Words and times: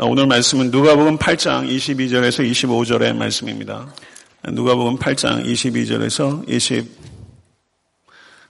오늘 0.00 0.26
말씀은 0.26 0.72
누가복음 0.72 1.18
8장 1.18 1.68
22절에서 1.68 2.50
25절의 2.50 3.14
말씀입니다. 3.14 3.94
누가복음 4.42 4.96
8장 4.96 5.44
22절에서 5.44 6.44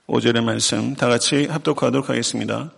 25절의 0.07 0.43
말씀 0.43 0.95
다 0.95 1.07
같이 1.07 1.45
합독하도록 1.45 2.09
하겠습니다. 2.09 2.71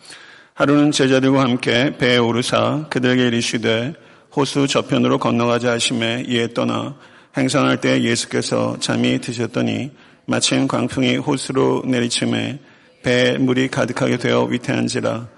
하루는 0.53 0.91
제자들과 0.91 1.43
함께 1.43 1.95
배에 1.97 2.17
오르사 2.17 2.87
그들에게 2.89 3.27
이르시되 3.27 3.93
호수 4.35 4.67
저편으로 4.67 5.17
건너가자 5.17 5.71
하심에 5.71 6.25
이에 6.27 6.53
떠나 6.53 6.97
행선할 7.37 7.79
때 7.79 8.03
예수께서 8.03 8.75
잠이 8.81 9.21
드셨더니 9.21 9.91
마침 10.25 10.67
광풍이 10.67 11.15
호수로 11.17 11.83
내리침에 11.85 12.59
배에 13.01 13.37
물이 13.37 13.69
가득하게 13.69 14.17
되어 14.17 14.43
위태한지라 14.43 15.36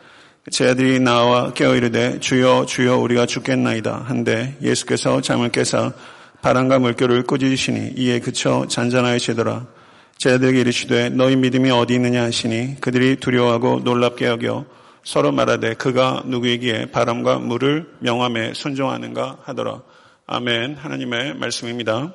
제 0.52 0.70
아들이 0.70 1.00
나와 1.00 1.54
깨어 1.54 1.76
이르되 1.76 2.20
주여 2.20 2.66
주여 2.66 2.98
우리가 2.98 3.26
죽겠나이다. 3.26 4.06
한데 4.06 4.58
예수께서 4.62 5.22
잠을 5.22 5.50
깨사 5.50 5.92
바람과 6.42 6.80
물결을 6.80 7.24
꾸짖으시니 7.24 7.94
이에 7.98 8.20
그쳐 8.20 8.66
잔잔하여지더라. 8.68 9.68
제 10.18 10.32
아들에게 10.32 10.62
이르시되 10.62 11.10
너희 11.10 11.36
믿음이 11.36 11.70
어디 11.72 11.96
있느냐 11.96 12.24
하시니 12.24 12.80
그들이 12.80 13.18
두려워하고 13.18 13.82
놀랍게 13.84 14.26
여겨 14.26 14.66
서로 15.04 15.32
말하되 15.32 15.74
그가 15.76 16.24
누구이기에 16.26 16.92
바람과 16.92 17.40
물을 17.40 17.90
명함에 18.00 18.54
순종하는가 18.54 19.40
하더라. 19.44 19.82
아멘. 20.26 20.76
하나님의 20.76 21.36
말씀입니다. 21.36 22.14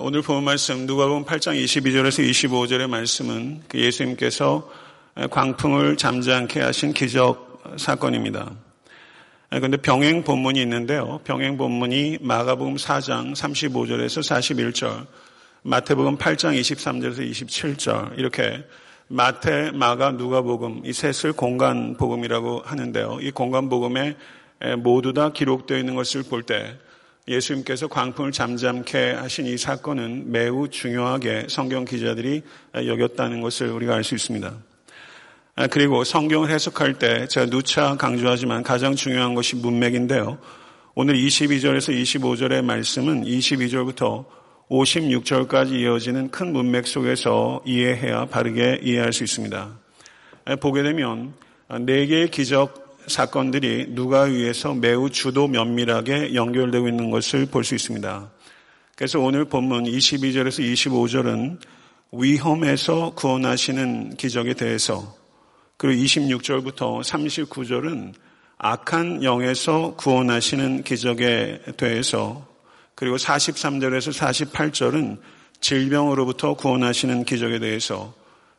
오늘 0.00 0.22
본 0.22 0.42
말씀 0.42 0.86
누가복음 0.86 1.24
8장 1.24 1.62
22절에서 1.62 2.28
25절의 2.28 2.88
말씀은 2.88 3.62
그 3.68 3.78
예수님께서 3.78 4.68
광풍을 5.26 5.96
잠잠케 5.96 6.60
하신 6.60 6.92
기적 6.92 7.74
사건입니다. 7.76 8.52
그런데 9.50 9.76
병행 9.76 10.22
본문이 10.22 10.60
있는데요. 10.62 11.20
병행 11.24 11.56
본문이 11.56 12.18
마가복음 12.20 12.76
4장 12.76 13.34
35절에서 13.34 14.20
41절, 14.20 15.06
마태복음 15.62 16.18
8장 16.18 16.58
23절에서 16.60 17.28
27절 17.30 18.18
이렇게 18.18 18.64
마태, 19.08 19.72
마가, 19.72 20.12
누가복음 20.12 20.82
이 20.84 20.92
셋을 20.92 21.32
공간 21.32 21.96
복음이라고 21.96 22.62
하는데요. 22.64 23.18
이 23.20 23.30
공간 23.30 23.68
복음에 23.68 24.16
모두 24.78 25.12
다 25.12 25.32
기록되어 25.32 25.78
있는 25.78 25.94
것을 25.94 26.22
볼 26.22 26.42
때 26.42 26.78
예수님께서 27.26 27.88
광풍을 27.88 28.32
잠잠케 28.32 29.12
하신 29.12 29.46
이 29.46 29.58
사건은 29.58 30.30
매우 30.32 30.68
중요하게 30.68 31.46
성경 31.50 31.84
기자들이 31.84 32.42
여겼다는 32.74 33.42
것을 33.42 33.68
우리가 33.68 33.94
알 33.94 34.04
수 34.04 34.14
있습니다. 34.14 34.67
아, 35.60 35.66
그리고 35.66 36.04
성경을 36.04 36.50
해석할 36.50 37.00
때 37.00 37.26
제가 37.26 37.46
누차 37.46 37.96
강조하지만 37.96 38.62
가장 38.62 38.94
중요한 38.94 39.34
것이 39.34 39.56
문맥인데요. 39.56 40.38
오늘 40.94 41.16
22절에서 41.16 42.00
25절의 42.00 42.62
말씀은 42.62 43.24
22절부터 43.24 44.24
56절까지 44.70 45.72
이어지는 45.72 46.30
큰 46.30 46.52
문맥 46.52 46.86
속에서 46.86 47.60
이해해야 47.64 48.26
바르게 48.26 48.82
이해할 48.84 49.12
수 49.12 49.24
있습니다. 49.24 49.80
아, 50.44 50.56
보게 50.56 50.84
되면 50.84 51.34
네 51.80 52.06
개의 52.06 52.30
기적 52.30 52.96
사건들이 53.08 53.96
누가 53.96 54.22
위해서 54.22 54.74
매우 54.74 55.10
주도 55.10 55.48
면밀하게 55.48 56.36
연결되고 56.36 56.86
있는 56.86 57.10
것을 57.10 57.46
볼 57.46 57.64
수 57.64 57.74
있습니다. 57.74 58.30
그래서 58.94 59.18
오늘 59.18 59.44
본문 59.44 59.86
22절에서 59.86 60.62
25절은 60.72 61.58
위험에서 62.12 63.10
구원하시는 63.16 64.14
기적에 64.16 64.54
대해서 64.54 65.17
그리고 65.78 66.02
26절부터 66.02 67.00
39절은 67.02 68.12
악한 68.58 69.22
영에서 69.22 69.94
구원하시는 69.94 70.82
기적에 70.82 71.60
대해서 71.76 72.46
그리고 72.96 73.16
43절에서 73.16 74.12
48절은 74.52 75.18
질병으로부터 75.60 76.54
구원하시는 76.54 77.24
기적에 77.24 77.60
대해서 77.60 78.12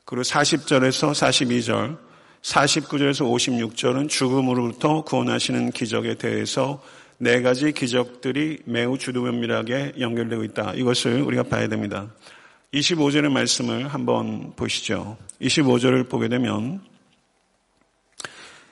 그리고 0.06 0.24
40절에서 0.24 1.12
42절, 1.12 1.98
49절에서 2.42 3.30
56절은 3.30 4.08
죽음으로부터 4.08 5.04
구원하시는 5.04 5.72
기적에 5.72 6.16
대해서 6.16 6.82
네 7.18 7.42
가지 7.42 7.74
기적들이 7.74 8.60
매우 8.64 8.98
주도면밀하게 8.98 9.96
연결되고 10.00 10.46
있다. 10.46 10.74
이것을 10.76 11.22
우리가 11.22 11.44
봐야 11.44 11.68
됩니다. 11.68 12.08
25절의 12.74 13.30
말씀을 13.30 13.90
한번 13.90 14.54
보시죠. 14.56 15.18
25절을 15.42 16.08
보게 16.08 16.30
되면 16.30 16.80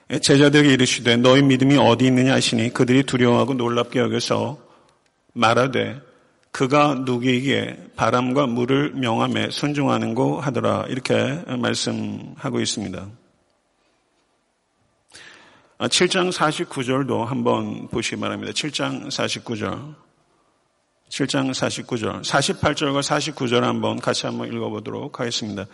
제자들에게 0.09 0.73
이르시되 0.73 1.17
너희 1.17 1.41
믿음이 1.41 1.77
어디 1.77 2.05
있느냐 2.05 2.33
하시니 2.33 2.73
그들이 2.73 3.03
두려워하고 3.03 3.55
놀랍게 3.55 3.99
여겨서 3.99 4.57
말하되 5.33 5.99
그가 6.51 6.95
누구에게 7.05 7.77
바람과 7.95 8.47
물을 8.47 8.91
명함에 8.93 9.49
순종하는고 9.51 10.39
하더라 10.39 10.85
이렇게 10.87 11.43
말씀하고 11.45 12.61
있습니다. 12.61 13.07
7장 15.79 16.27
아, 16.27 16.49
49절도 16.49 17.25
한번 17.25 17.87
보시기 17.89 18.19
바랍니다. 18.19 18.51
7장 18.53 19.07
49절. 19.09 19.93
7장 21.09 21.51
49절. 21.51 22.23
48절과 22.23 23.01
49절 23.01 23.61
한번 23.61 23.99
같이 23.99 24.25
한번 24.25 24.51
읽어보도록 24.51 25.19
하겠습니다. 25.19 25.65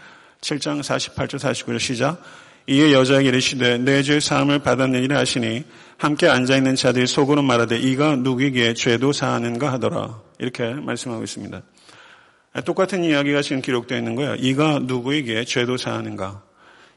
7장 0.41 0.81
48절 0.81 1.39
49절 1.39 1.79
시작. 1.79 2.21
이에 2.67 2.93
여자에게 2.93 3.29
이르시되 3.29 3.77
내 3.79 4.01
죄 4.03 4.19
사함을 4.19 4.59
받았느니라 4.59 5.17
하시니 5.17 5.63
함께 5.97 6.27
앉아 6.27 6.57
있는 6.57 6.75
자들이 6.75 7.07
속으로 7.07 7.41
말하되 7.41 7.77
이가 7.77 8.15
누구에게 8.17 8.73
죄도 8.73 9.11
사하는가 9.13 9.71
하더라 9.73 10.21
이렇게 10.39 10.73
말씀하고 10.73 11.23
있습니다. 11.23 11.61
똑같은 12.65 13.03
이야기가 13.03 13.41
지금 13.41 13.61
기록되어 13.61 13.97
있는 13.97 14.15
거예요. 14.15 14.35
이가 14.35 14.79
누구에게 14.79 15.43
죄도 15.45 15.77
사하는가? 15.77 16.43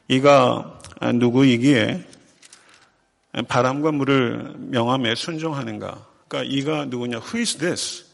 이가 0.07 0.79
누구이기에 1.15 2.03
바람과 3.47 3.91
물을 3.91 4.53
명함에 4.57 5.15
순종하는가? 5.15 6.05
그러니까 6.27 6.53
이가 6.55 6.85
누구냐? 6.85 7.17
Who 7.17 7.39
is 7.39 7.57
this? 7.57 8.05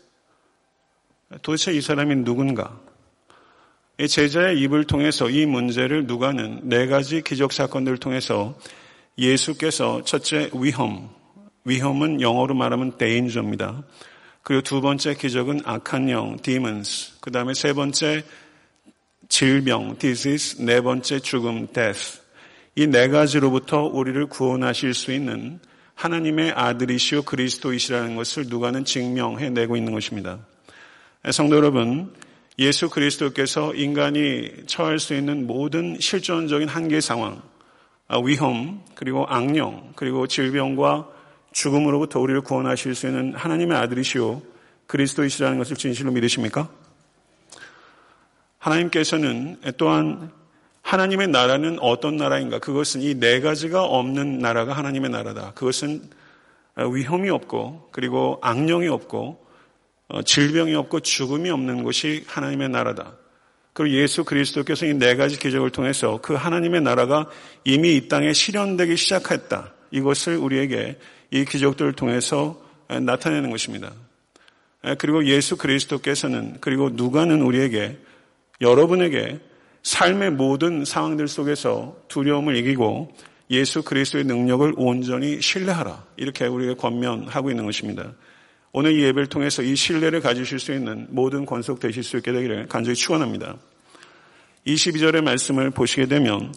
도대체 1.42 1.74
이 1.74 1.82
사람이 1.82 2.24
누군가? 2.24 2.80
제자의 4.00 4.60
입을 4.60 4.86
통해서 4.86 5.30
이 5.30 5.46
문제를 5.46 6.08
누가는 6.08 6.62
네 6.64 6.88
가지 6.88 7.22
기적 7.22 7.54
사건들을 7.54 8.00
통해서 8.00 8.58
예수께서 9.18 10.04
첫째 10.04 10.50
위험, 10.54 11.10
위험은 11.66 12.20
영어로 12.20 12.56
말하면 12.56 12.98
danger입니다. 12.98 13.84
그리고 14.42 14.62
두 14.64 14.82
번째 14.82 15.14
기적은 15.14 15.62
악한 15.64 16.10
영, 16.10 16.38
demons. 16.42 17.14
그 17.22 17.32
다음에 17.32 17.54
세 17.54 17.74
번째 17.74 18.24
질병, 19.30 19.98
disease. 19.98 20.66
네 20.66 20.82
번째 20.82 21.20
죽음, 21.20 21.68
death. 21.72 22.20
이 22.76 22.88
네 22.88 23.08
가지로부터 23.08 23.84
우리를 23.84 24.26
구원하실 24.26 24.96
수 24.96 25.14
있는 25.14 25.60
하나님의 25.94 26.54
아들이시오 26.54 27.22
그리스도이시라는 27.22 28.16
것을 28.16 28.46
누가는 28.48 28.84
증명해내고 28.84 29.78
있는 29.78 29.94
것입니다. 29.94 30.40
성도 31.32 31.56
여러분, 31.56 32.12
예수 32.60 32.90
그리스도께서 32.90 33.74
인간이 33.74 34.52
처할 34.68 35.00
수 35.00 35.16
있는 35.16 35.48
모든 35.48 36.00
실존적인 36.00 36.68
한계 36.68 37.02
상황, 37.02 37.42
아, 38.08 38.20
위험, 38.20 38.84
그리고 38.96 39.26
악령, 39.28 39.94
그리고 39.96 40.28
질병과 40.28 41.10
죽음으로부터 41.52 42.20
우리를 42.20 42.42
구원하실 42.42 42.96
수 42.96 43.08
있는 43.08 43.34
하나님의 43.34 43.78
아들이시오 43.78 44.42
그리스도이시라는 44.88 45.58
것을 45.58 45.78
진실로 45.78 46.12
믿으십니까? 46.12 46.70
하나님께서는 48.60 49.58
또한 49.78 50.32
하나님의 50.82 51.30
나라는 51.30 51.80
어떤 51.80 52.18
나라인가? 52.18 52.60
그것은 52.60 53.02
이 53.02 53.20
네 53.20 53.40
가지가 53.40 53.84
없는 53.84 54.40
나라가 54.40 54.74
하나님의 54.74 55.10
나라다. 55.10 55.54
그것은 55.54 56.02
위험이 56.78 57.30
없고, 57.30 57.90
그리고 57.92 58.40
악령이 58.42 58.88
없고, 58.88 59.20
어, 59.24 59.44
질병이 60.22 60.76
없고 60.76 61.00
죽음이 61.00 61.50
없는 61.50 61.84
곳이 61.84 62.24
하나님의 62.28 62.70
나라다. 62.70 63.14
그리고 63.74 63.96
예수 63.96 64.24
그리스도께서 64.24 64.86
이 64.86 64.94
네 64.94 65.16
가지 65.16 65.40
기적을 65.40 65.72
통해서 65.72 66.20
그 66.22 66.36
하나님의 66.36 66.82
나라가 66.82 67.28
이미 67.64 67.96
이 67.96 68.08
땅에 68.08 68.32
실현되기 68.32 68.96
시작했다. 68.96 69.74
이것을 69.92 70.38
우리에게 70.38 71.00
이 71.32 71.46
기적들을 71.46 71.94
통해서 71.94 72.62
나타내는 72.88 73.50
것입니다. 73.50 73.92
그리고 75.00 75.26
예수 75.26 75.58
그리스도께서는 75.58 76.58
그리고 76.62 76.90
누가는 76.92 77.42
우리에게 77.42 77.98
여러분에게 78.62 79.40
삶의 79.82 80.32
모든 80.32 80.86
상황들 80.86 81.28
속에서 81.28 81.98
두려움을 82.08 82.56
이기고 82.58 83.16
예수 83.50 83.84
그리스도의 83.84 84.26
능력을 84.26 84.74
온전히 84.78 85.42
신뢰하라. 85.42 86.06
이렇게 86.18 86.46
우리에게 86.46 86.76
권면하고 86.76 87.50
있는 87.50 87.66
것입니다. 87.66 88.14
오늘 88.76 88.94
이 88.94 89.04
예배를 89.04 89.28
통해서 89.28 89.62
이 89.62 89.76
신뢰를 89.76 90.20
가지실 90.20 90.60
수 90.60 90.74
있는 90.74 91.06
모든 91.12 91.46
권속 91.46 91.80
되실 91.80 92.04
수 92.04 92.18
있게 92.18 92.32
되기를 92.32 92.68
간절히 92.68 92.96
축원합니다. 92.96 93.58
22절의 94.66 95.22
말씀을 95.22 95.70
보시게 95.70 96.08
되면 96.08 96.52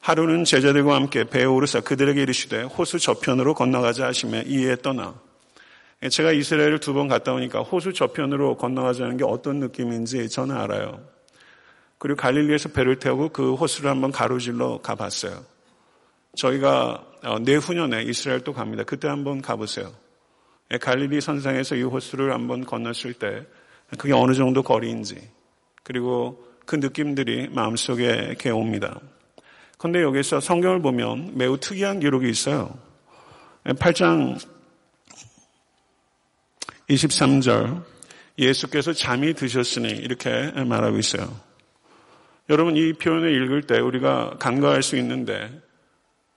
하루는 0.00 0.44
제자들과 0.44 0.94
함께 0.94 1.24
배에 1.24 1.44
오르사 1.44 1.80
그들에게 1.80 2.20
이르시되 2.20 2.62
호수 2.64 2.98
저편으로 2.98 3.54
건너가자 3.54 4.06
하시며 4.06 4.42
이에 4.42 4.76
떠나 4.76 5.14
제가 6.10 6.32
이스라엘을 6.32 6.78
두 6.78 6.92
번 6.92 7.08
갔다 7.08 7.32
오니까 7.32 7.60
호수 7.62 7.94
저편으로 7.94 8.58
건너가자는 8.58 9.16
게 9.16 9.24
어떤 9.24 9.60
느낌인지 9.60 10.28
저는 10.28 10.54
알아요. 10.54 11.00
그리고 11.96 12.16
갈릴리에서 12.16 12.70
배를 12.70 12.98
태우고 12.98 13.30
그 13.30 13.54
호수를 13.54 13.88
한번 13.88 14.12
가로질러 14.12 14.80
가봤어요. 14.82 15.42
저희가 16.36 17.02
어, 17.22 17.38
내후년에 17.38 18.02
이스라엘 18.02 18.40
또 18.40 18.52
갑니다. 18.52 18.82
그때 18.82 19.08
한번 19.08 19.40
가보세요. 19.40 19.90
예, 20.72 20.78
갈릴리 20.78 21.20
선상에서 21.20 21.76
이 21.76 21.82
호수를 21.82 22.32
한번 22.32 22.64
건넜을 22.64 23.12
때 23.14 23.44
그게 23.98 24.12
어느 24.14 24.32
정도 24.32 24.62
거리인지 24.62 25.20
그리고 25.82 26.42
그 26.64 26.76
느낌들이 26.76 27.48
마음속에 27.48 28.04
이렇게 28.04 28.50
옵니다. 28.50 28.98
그런데 29.76 30.00
여기서 30.00 30.40
성경을 30.40 30.80
보면 30.80 31.36
매우 31.36 31.58
특이한 31.58 32.00
기록이 32.00 32.30
있어요. 32.30 32.74
8장 33.64 34.40
23절 36.88 37.84
예수께서 38.38 38.92
잠이 38.92 39.34
드셨으니 39.34 39.90
이렇게 39.90 40.50
말하고 40.52 40.98
있어요. 40.98 41.28
여러분 42.48 42.76
이 42.76 42.92
표현을 42.94 43.42
읽을 43.44 43.62
때 43.62 43.78
우리가 43.78 44.36
간과할 44.38 44.82
수 44.82 44.96
있는데 44.96 45.50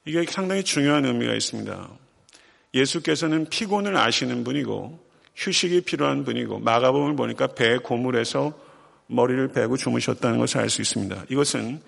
이게 0.05 0.23
상당히 0.23 0.63
중요한 0.63 1.05
의미가 1.05 1.33
있습니다. 1.33 1.89
예수께서는 2.75 3.45
피곤을 3.49 3.97
아시는 3.97 4.43
분이고 4.43 4.99
휴식이 5.35 5.81
필요한 5.81 6.23
분이고 6.23 6.59
마가복음을 6.59 7.15
보니까 7.15 7.47
배 7.47 7.77
고물에서 7.77 8.53
머리를 9.07 9.47
베고 9.49 9.77
주무셨다는 9.77 10.39
것을 10.39 10.59
알 10.59 10.69
수 10.69 10.81
있습니다. 10.81 11.25
이것은 11.29 11.81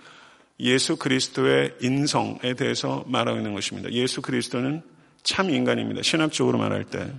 예수 0.59 0.97
그리스도의 0.97 1.75
인성에 1.81 2.53
대해서 2.57 3.03
말하고 3.07 3.37
있는 3.37 3.53
것입니다. 3.53 3.91
예수 3.91 4.21
그리스도는 4.21 4.81
참 5.23 5.49
인간입니다. 5.49 6.01
신학적으로 6.01 6.57
말할 6.57 6.85
때 6.85 7.13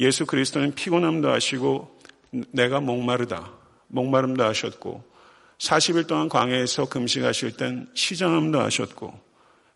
예수 0.00 0.26
그리스도는 0.26 0.74
피곤함도 0.74 1.30
하시고 1.30 1.98
내가 2.52 2.80
목마르다. 2.80 3.52
목마름도 3.88 4.44
하셨고 4.44 5.02
40일 5.58 6.06
동안 6.06 6.28
광야에서 6.28 6.88
금식하실 6.88 7.56
땐 7.56 7.88
시장함도 7.94 8.60
하셨고 8.60 9.12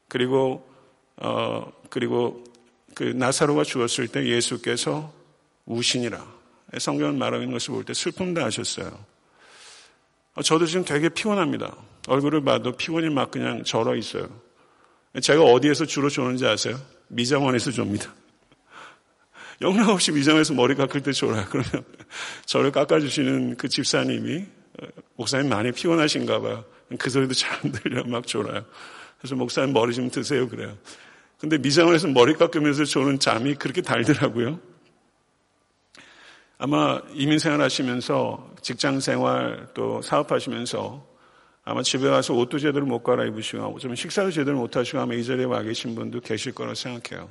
그리고 0.09 0.69
어 1.17 1.73
그리고 1.91 2.45
그 2.97 3.03
나사로가 3.05 3.63
죽었을 3.63 4.09
때 4.09 4.27
예수께서 4.27 5.13
우신이라 5.67 6.27
성경은 6.79 7.19
말하고 7.19 7.43
있는 7.43 7.53
것을 7.53 7.75
볼 7.75 7.85
때 7.85 7.93
슬픔도 7.93 8.43
하셨어요. 8.43 8.91
어, 10.35 10.43
저도 10.43 10.65
지금 10.65 10.83
되게 10.83 11.11
피곤합니다. 11.11 11.77
얼굴을 12.09 12.43
봐도 12.43 12.73
피곤이 12.73 13.11
막 13.11 13.31
그냥 13.31 13.65
절어 13.65 13.97
있어요. 13.97 14.29
제가 15.21 15.43
어디에서 15.43 15.85
주로 15.85 16.09
조는지 16.09 16.47
아세요? 16.47 16.81
미장원에서 17.09 17.71
줍니다. 17.71 18.15
영락 19.61 19.91
없이 19.91 20.11
미장원에서 20.13 20.55
머리 20.55 20.75
깎을 20.75 21.03
때 21.03 21.13
졸아요. 21.13 21.45
그러면 21.53 21.85
저를 22.47 22.73
깎아주시는 22.73 23.59
그 23.59 23.69
집사님이 23.69 24.47
어, 24.83 24.87
목사님 25.17 25.51
많이 25.51 25.71
피곤하신가 25.71 26.41
봐요. 26.41 26.65
그 26.99 27.11
소리도 27.11 27.35
잘 27.35 27.61
안 27.63 27.73
들려 27.73 28.05
막 28.05 28.27
졸아요. 28.27 28.65
그래서 29.19 29.37
목사님 29.37 29.75
머리 29.75 29.95
좀 29.95 30.09
드세요 30.11 30.49
그래요. 30.49 30.79
근데 31.39 31.59
미장원에서 31.59 32.09
머리 32.09 32.35
깎으면서 32.35 32.85
조는 32.85 33.19
잠이 33.19 33.55
그렇게 33.57 33.83
달더라고요. 33.83 34.59
아마 36.59 37.03
이민 37.13 37.39
생활 37.39 37.61
하시면서 37.61 38.55
직장 38.63 39.01
생활 39.01 39.69
또 39.75 40.01
사업하시면서 40.01 41.07
아마 41.65 41.83
집에 41.83 42.09
가서 42.09 42.33
옷도 42.33 42.59
제대로 42.59 42.87
못 42.87 43.03
갈아입으시고 43.03 43.79
좀 43.81 43.95
식사도 43.95 44.31
제대로 44.31 44.57
못 44.57 44.77
하시고 44.77 44.99
아마 44.99 45.15
이 45.15 45.25
자리에 45.25 45.45
와 45.45 45.63
계신 45.63 45.95
분도 45.95 46.21
계실 46.21 46.55
거라고 46.55 46.75
생각해요. 46.75 47.29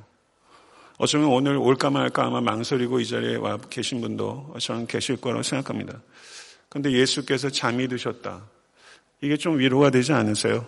어쩌면 0.98 1.28
오늘 1.28 1.56
올까 1.56 1.90
말까 1.90 2.26
아마 2.26 2.40
망설이고 2.40 3.00
이 3.00 3.06
자리에 3.06 3.36
와 3.36 3.56
계신 3.56 4.00
분도 4.00 4.54
저는 4.60 4.86
계실 4.86 5.16
거라고 5.16 5.42
생각합니다. 5.42 6.00
그런데 6.68 6.92
예수께서 6.92 7.50
잠이 7.50 7.88
드셨다. 7.88 8.44
이게 9.20 9.36
좀 9.36 9.58
위로가 9.58 9.90
되지 9.90 10.12
않으세요? 10.12 10.66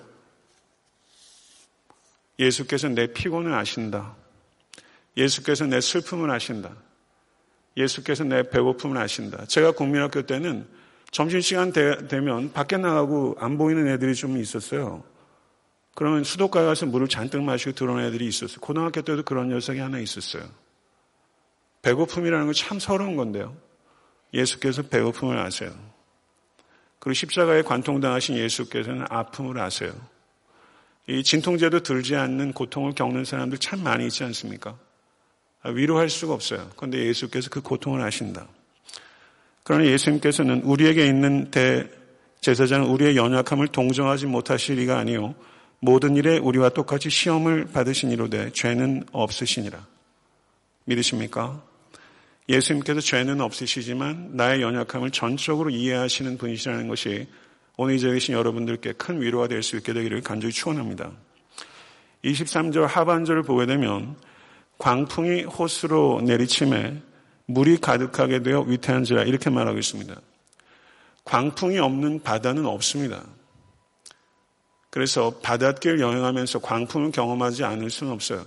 예수께서 2.38 2.88
내 2.88 3.06
피곤을 3.08 3.52
아신다. 3.52 4.14
예수께서 5.16 5.66
내 5.66 5.80
슬픔을 5.80 6.30
아신다. 6.30 6.70
예수께서 7.76 8.24
내 8.24 8.48
배고픔을 8.48 8.96
아신다. 8.96 9.46
제가 9.46 9.72
국민학교 9.72 10.22
때는 10.22 10.66
점심시간 11.10 11.72
되, 11.72 12.20
면 12.20 12.52
밖에 12.52 12.76
나가고 12.76 13.36
안 13.38 13.56
보이는 13.58 13.88
애들이 13.88 14.14
좀 14.14 14.36
있었어요. 14.36 15.02
그러면 15.94 16.22
수도가에 16.22 16.64
가서 16.64 16.86
물을 16.86 17.08
잔뜩 17.08 17.42
마시고 17.42 17.72
들어오는 17.72 18.04
애들이 18.04 18.26
있었어요. 18.28 18.60
고등학교 18.60 19.02
때도 19.02 19.24
그런 19.24 19.48
녀석이 19.48 19.78
하나 19.80 19.98
있었어요. 19.98 20.44
배고픔이라는 21.82 22.46
건 22.46 22.54
참 22.54 22.78
서러운 22.78 23.16
건데요. 23.16 23.56
예수께서 24.34 24.82
배고픔을 24.82 25.38
아세요. 25.38 25.72
그리고 26.98 27.14
십자가에 27.14 27.62
관통당하신 27.62 28.36
예수께서는 28.36 29.06
아픔을 29.08 29.58
아세요. 29.58 29.92
이 31.08 31.22
진통제도 31.22 31.80
들지 31.80 32.16
않는 32.16 32.52
고통을 32.52 32.92
겪는 32.92 33.24
사람들 33.24 33.58
참 33.58 33.82
많이 33.82 34.06
있지 34.06 34.24
않습니까? 34.24 34.78
아, 35.62 35.70
위로할 35.70 36.10
수가 36.10 36.34
없어요. 36.34 36.70
그런데 36.76 36.98
예수께서 37.06 37.48
그 37.48 37.62
고통을 37.62 38.02
아신다. 38.02 38.46
그러나 39.64 39.86
예수님께서는 39.86 40.62
우리에게 40.62 41.06
있는 41.06 41.50
대제사장은 41.50 42.88
우리의 42.88 43.16
연약함을 43.16 43.68
동정하지 43.68 44.26
못하실 44.26 44.76
리가 44.76 44.98
아니요 44.98 45.34
모든 45.80 46.16
일에 46.16 46.38
우리와 46.38 46.70
똑같이 46.70 47.08
시험을 47.08 47.68
받으시니로되 47.72 48.50
죄는 48.52 49.04
없으시니라. 49.12 49.86
믿으십니까? 50.84 51.62
예수님께서 52.48 53.00
죄는 53.00 53.40
없으시지만 53.40 54.30
나의 54.32 54.62
연약함을 54.62 55.10
전적으로 55.10 55.70
이해하시는 55.70 56.36
분이시라는 56.38 56.88
것이 56.88 57.26
오늘 57.80 57.94
이 57.94 58.00
자리에 58.00 58.14
계신 58.14 58.34
여러분들께 58.34 58.94
큰 58.94 59.22
위로가 59.22 59.46
될 59.46 59.62
수 59.62 59.76
있게 59.76 59.92
되기를 59.92 60.20
간절히 60.22 60.52
축원합니다. 60.52 61.12
23절 62.24 62.86
하반절을 62.86 63.44
보게 63.44 63.66
되면 63.66 64.16
광풍이 64.78 65.44
호수로 65.44 66.22
내리침에 66.22 67.00
물이 67.46 67.76
가득하게 67.78 68.42
되어 68.42 68.62
위태한지라 68.62 69.22
이렇게 69.22 69.48
말하고 69.48 69.78
있습니다. 69.78 70.12
광풍이 71.24 71.78
없는 71.78 72.24
바다는 72.24 72.66
없습니다. 72.66 73.22
그래서 74.90 75.38
바닷길 75.40 76.00
여행하면서 76.00 76.58
광풍을 76.58 77.12
경험하지 77.12 77.62
않을 77.62 77.90
수는 77.90 78.12
없어요. 78.12 78.44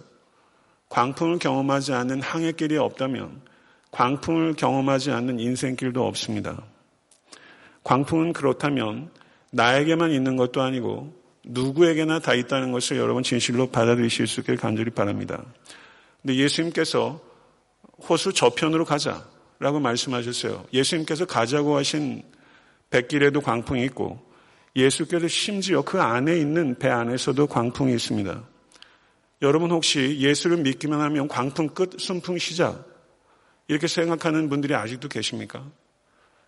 광풍을 0.89 1.39
경험하지 1.39 1.93
않는 1.93 2.21
항해길이 2.21 2.77
없다면 2.77 3.43
광풍을 3.91 4.55
경험하지 4.55 5.11
않는 5.11 5.39
인생길도 5.39 6.05
없습니다. 6.05 6.61
광풍은 7.85 8.33
그렇다면 8.33 9.09
나에게만 9.51 10.11
있는 10.11 10.35
것도 10.35 10.61
아니고 10.61 11.13
누구에게나 11.45 12.19
다 12.19 12.33
있다는 12.33 12.71
것을 12.71 12.97
여러분 12.97 13.23
진실로 13.23 13.69
받아들이실 13.69 14.27
수 14.27 14.41
있길 14.41 14.57
간절히 14.57 14.91
바랍니다. 14.91 15.43
근데 16.21 16.35
예수님께서 16.35 17.19
호수 18.07 18.33
저편으로 18.33 18.85
가자라고 18.85 19.79
말씀하셨어요. 19.79 20.65
예수님께서 20.73 21.25
가자고 21.25 21.77
하신 21.77 22.23
백길에도 22.89 23.41
광풍이 23.41 23.83
있고 23.85 24.19
예수께서 24.75 25.27
심지어 25.27 25.81
그 25.81 26.01
안에 26.01 26.37
있는 26.37 26.75
배 26.77 26.89
안에서도 26.89 27.47
광풍이 27.47 27.93
있습니다. 27.93 28.43
여러분 29.41 29.71
혹시 29.71 30.19
예수를 30.19 30.57
믿기만 30.57 31.01
하면 31.01 31.27
광풍 31.27 31.69
끝, 31.69 31.99
순풍 31.99 32.37
시작 32.37 32.85
이렇게 33.67 33.87
생각하는 33.87 34.49
분들이 34.49 34.75
아직도 34.75 35.09
계십니까? 35.09 35.65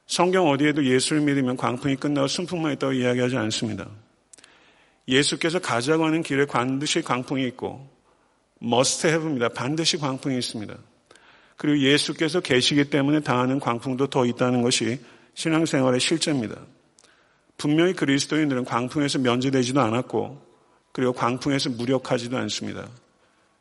성경 0.05 0.49
어디에도 0.49 0.85
예수를 0.85 1.21
믿으면 1.21 1.57
광풍이 1.57 1.95
끝나고 1.95 2.27
순풍만 2.27 2.73
있다고 2.73 2.93
이야기하지 2.93 3.37
않습니다. 3.37 3.87
예수께서 5.07 5.59
가자고 5.59 6.05
하는 6.05 6.21
길에 6.23 6.45
반드시 6.45 7.01
광풍이 7.01 7.45
있고 7.47 7.89
must 8.61 9.07
have입니다. 9.07 9.49
반드시 9.49 9.97
광풍이 9.97 10.37
있습니다. 10.37 10.75
그리고 11.57 11.79
예수께서 11.79 12.39
계시기 12.39 12.89
때문에 12.89 13.21
당하는 13.21 13.59
광풍도 13.59 14.07
더 14.07 14.25
있다는 14.25 14.61
것이 14.61 14.99
신앙생활의 15.35 15.99
실제입니다. 15.99 16.61
분명히 17.57 17.93
그리스도인들은 17.93 18.65
광풍에서 18.65 19.19
면제되지도 19.19 19.79
않았고 19.81 20.41
그리고 20.91 21.13
광풍에서 21.13 21.71
무력하지도 21.71 22.37
않습니다. 22.37 22.87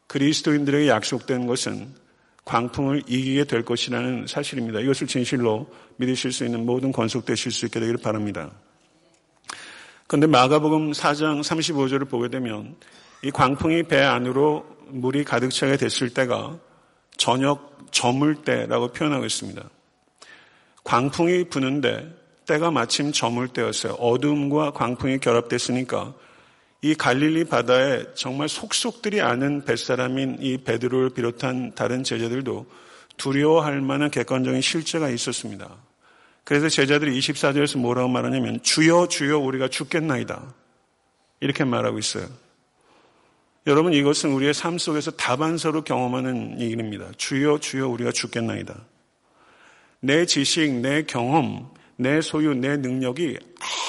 그리스도인들에게 0.06 0.88
약속된 0.88 1.46
것은 1.46 1.94
광풍을 2.44 3.04
이기게 3.06 3.44
될 3.44 3.64
것이라는 3.64 4.26
사실입니다. 4.26 4.80
이것을 4.80 5.06
진실로 5.06 5.68
믿으실 5.96 6.32
수 6.32 6.44
있는 6.44 6.66
모든 6.66 6.92
건속되실 6.92 7.52
수 7.52 7.66
있게 7.66 7.80
되기를 7.80 8.00
바랍니다. 8.00 8.50
그런데 10.06 10.26
마가복음 10.26 10.92
4장 10.92 11.40
35절을 11.42 12.08
보게 12.08 12.28
되면 12.28 12.76
이 13.22 13.30
광풍이 13.30 13.84
배 13.84 14.00
안으로 14.02 14.66
물이 14.88 15.24
가득 15.24 15.50
차게 15.50 15.76
됐을 15.76 16.10
때가 16.10 16.58
저녁 17.16 17.78
저물 17.92 18.42
때라고 18.42 18.88
표현하고 18.88 19.24
있습니다. 19.24 19.62
광풍이 20.84 21.44
부는데 21.44 22.14
때가 22.46 22.70
마침 22.70 23.12
저물 23.12 23.48
때였어요. 23.48 23.94
어둠과 23.94 24.72
광풍이 24.72 25.18
결합됐으니까 25.18 26.14
이 26.84 26.94
갈릴리 26.96 27.44
바다에 27.44 28.04
정말 28.14 28.48
속속들이 28.48 29.20
아는 29.20 29.64
뱃사람인 29.64 30.38
이 30.40 30.58
베드로를 30.58 31.10
비롯한 31.10 31.74
다른 31.76 32.02
제자들도 32.02 32.66
두려워할 33.16 33.80
만한 33.80 34.10
객관적인 34.10 34.60
실제가 34.60 35.08
있었습니다. 35.08 35.70
그래서 36.42 36.68
제자들이 36.68 37.16
24절에서 37.18 37.78
뭐라고 37.78 38.08
말하냐면 38.08 38.60
주여 38.62 39.06
주여 39.06 39.38
우리가 39.38 39.68
죽겠나이다. 39.68 40.54
이렇게 41.38 41.62
말하고 41.62 42.00
있어요. 42.00 42.26
여러분 43.68 43.92
이것은 43.92 44.32
우리의 44.32 44.52
삶 44.52 44.76
속에서 44.76 45.12
다반사로 45.12 45.84
경험하는 45.84 46.58
일입니다. 46.58 47.12
주여 47.16 47.58
주여 47.58 47.86
우리가 47.88 48.10
죽겠나이다. 48.10 48.74
내 50.00 50.26
지식, 50.26 50.72
내 50.80 51.04
경험, 51.04 51.70
내 51.94 52.20
소유, 52.20 52.54
내 52.54 52.76
능력이 52.76 53.38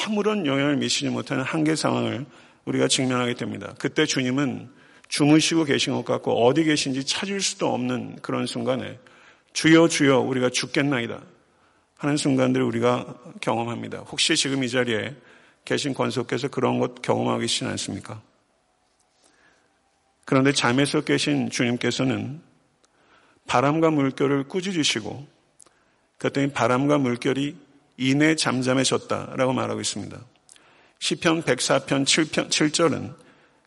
아무런 0.05 0.45
영향을 0.45 0.77
미치지 0.77 1.09
못하는 1.09 1.43
한계 1.43 1.75
상황을 1.75 2.27
우리가 2.65 2.87
직면하게 2.87 3.33
됩니다. 3.35 3.73
그때 3.79 4.05
주님은 4.05 4.69
주무시고 5.09 5.65
계신 5.65 5.93
것 5.93 6.05
같고 6.05 6.45
어디 6.45 6.63
계신지 6.63 7.03
찾을 7.05 7.41
수도 7.41 7.73
없는 7.73 8.17
그런 8.21 8.45
순간에 8.45 8.99
주여 9.53 9.87
주여 9.87 10.19
우리가 10.19 10.49
죽겠나이다 10.49 11.21
하는 11.97 12.17
순간들을 12.17 12.65
우리가 12.65 13.15
경험합니다. 13.41 13.99
혹시 13.99 14.35
지금 14.35 14.63
이 14.63 14.69
자리에 14.69 15.15
계신 15.65 15.93
권속께서 15.93 16.49
그런 16.49 16.79
것 16.79 17.01
경험하고 17.01 17.39
계시지 17.39 17.65
않습니까? 17.65 18.21
그런데 20.25 20.51
잠에서 20.51 21.01
계신 21.01 21.49
주님께서는 21.49 22.41
바람과 23.45 23.91
물결을 23.91 24.47
꾸짖으시고 24.47 25.27
그랬더니 26.17 26.51
바람과 26.51 26.97
물결이 26.97 27.55
이내 27.97 28.35
잠잠해졌다라고 28.35 29.53
말하고 29.53 29.81
있습니다. 29.81 30.19
시편 31.03 31.43
104편 31.43 32.05
7편 32.05 32.47
7절은 32.47 33.13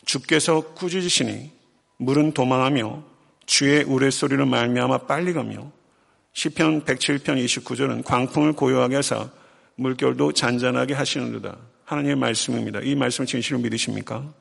주께서 0.07 0.73
꾸짖으시니 0.73 1.51
물은 1.99 2.33
도망하며 2.33 3.05
주의 3.45 3.85
우레소리를 3.85 4.47
말미암아 4.47 5.01
빨리 5.01 5.35
가며 5.35 5.71
시편 6.33 6.87
107편 6.87 7.37
29절은 7.45 8.05
광풍을 8.05 8.55
고요하게 8.55 8.97
하사 8.97 9.29
물결도 9.75 10.33
잔잔하게 10.33 10.95
하시는도다. 10.95 11.59
하나님의 11.85 12.17
말씀입니다. 12.17 12.81
이 12.81 12.95
말씀을 12.95 13.27
진실로 13.27 13.59
믿으십니까? 13.59 14.33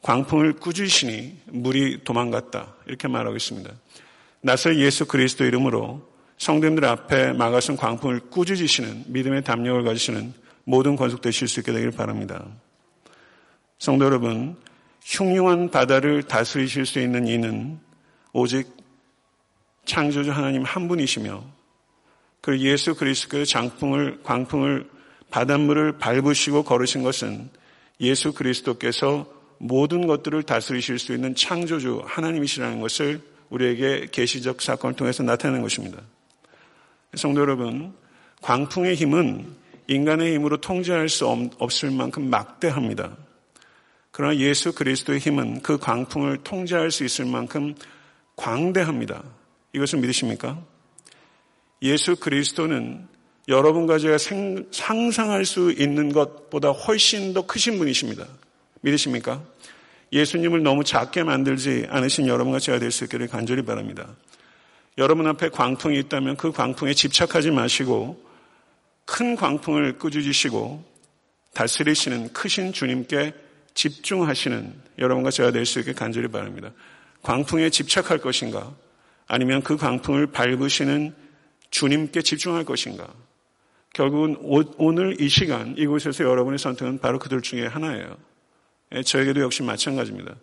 광풍을 0.00 0.54
꾸짖으시니 0.54 1.40
물이 1.48 2.04
도망갔다. 2.04 2.74
이렇게 2.86 3.06
말하고 3.06 3.36
있습니다. 3.36 3.70
나서 4.40 4.74
예수 4.76 5.04
그리스도 5.04 5.44
이름으로 5.44 6.08
성도님들 6.38 6.86
앞에 6.86 7.34
막아선 7.34 7.76
광풍을 7.76 8.30
꾸짖으시는 8.30 9.04
믿음의 9.08 9.44
담력을 9.44 9.84
가지시는 9.84 10.40
모든 10.70 10.94
권속되실 10.94 11.48
수 11.48 11.58
있게 11.60 11.72
되길 11.72 11.90
바랍니다. 11.90 12.46
성도 13.80 14.04
여러분, 14.04 14.56
흉흉한 15.02 15.72
바다를 15.72 16.22
다스리실 16.22 16.86
수 16.86 17.00
있는 17.00 17.26
이는 17.26 17.80
오직 18.32 18.68
창조주 19.84 20.30
하나님 20.30 20.62
한 20.62 20.86
분이시며 20.86 21.42
그 22.40 22.60
예수 22.60 22.94
그리스도의 22.94 23.46
장풍을 23.46 24.20
광풍을 24.22 24.88
바닷물을 25.30 25.98
밟으시고 25.98 26.62
걸으신 26.62 27.02
것은 27.02 27.50
예수 28.00 28.32
그리스도께서 28.32 29.26
모든 29.58 30.06
것들을 30.06 30.40
다스리실 30.44 31.00
수 31.00 31.12
있는 31.12 31.34
창조주 31.34 32.02
하나님이시라는 32.06 32.80
것을 32.80 33.20
우리에게 33.48 34.06
계시적 34.12 34.62
사건을 34.62 34.94
통해서 34.94 35.24
나타내는 35.24 35.62
것입니다. 35.62 36.00
성도 37.14 37.40
여러분, 37.40 37.92
광풍의 38.42 38.94
힘은 38.94 39.59
인간의 39.90 40.34
힘으로 40.34 40.56
통제할 40.58 41.08
수 41.08 41.26
없을 41.58 41.90
만큼 41.90 42.30
막대합니다. 42.30 43.16
그러나 44.12 44.36
예수 44.36 44.72
그리스도의 44.72 45.18
힘은 45.18 45.62
그 45.62 45.78
광풍을 45.78 46.44
통제할 46.44 46.92
수 46.92 47.04
있을 47.04 47.24
만큼 47.24 47.74
광대합니다. 48.36 49.24
이것을 49.72 49.98
믿으십니까? 49.98 50.62
예수 51.82 52.14
그리스도는 52.14 53.08
여러분과 53.48 53.98
제가 53.98 54.16
상상할 54.70 55.44
수 55.44 55.72
있는 55.72 56.12
것보다 56.12 56.70
훨씬 56.70 57.34
더 57.34 57.44
크신 57.44 57.76
분이십니다. 57.78 58.28
믿으십니까? 58.82 59.42
예수님을 60.12 60.62
너무 60.62 60.84
작게 60.84 61.24
만들지 61.24 61.86
않으신 61.90 62.28
여러분과 62.28 62.60
제가 62.60 62.78
될 62.78 62.92
수 62.92 63.04
있기를 63.04 63.26
간절히 63.26 63.62
바랍니다. 63.62 64.06
여러분 64.98 65.26
앞에 65.26 65.48
광풍이 65.48 65.98
있다면 65.98 66.36
그 66.36 66.52
광풍에 66.52 66.94
집착하지 66.94 67.50
마시고 67.50 68.29
큰 69.10 69.34
광풍을 69.34 69.98
꾸짖으시고 69.98 70.84
다스리시는 71.52 72.32
크신 72.32 72.72
주님께 72.72 73.34
집중하시는 73.74 74.72
여러분과 74.98 75.32
제가 75.32 75.50
될 75.50 75.66
수 75.66 75.80
있게 75.80 75.92
간절히 75.92 76.28
바랍니다. 76.28 76.70
광풍에 77.22 77.70
집착할 77.70 78.18
것인가? 78.18 78.72
아니면 79.26 79.62
그 79.62 79.76
광풍을 79.76 80.28
밟으시는 80.28 81.12
주님께 81.70 82.22
집중할 82.22 82.64
것인가? 82.64 83.12
결국은 83.92 84.36
오늘 84.78 85.20
이 85.20 85.28
시간 85.28 85.74
이곳에서 85.76 86.22
여러분의 86.22 86.60
선택은 86.60 87.00
바로 87.00 87.18
그들 87.18 87.42
중에 87.42 87.66
하나예요. 87.66 88.16
예, 88.92 89.02
저에게도 89.02 89.40
역시 89.40 89.64
마찬가지입니다. 89.64 90.36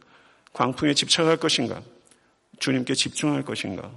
광풍에 0.51 0.93
집착할 0.93 1.37
것인가? 1.37 1.81
주님께 2.59 2.95
집중할 2.95 3.43
것인가? 3.43 3.89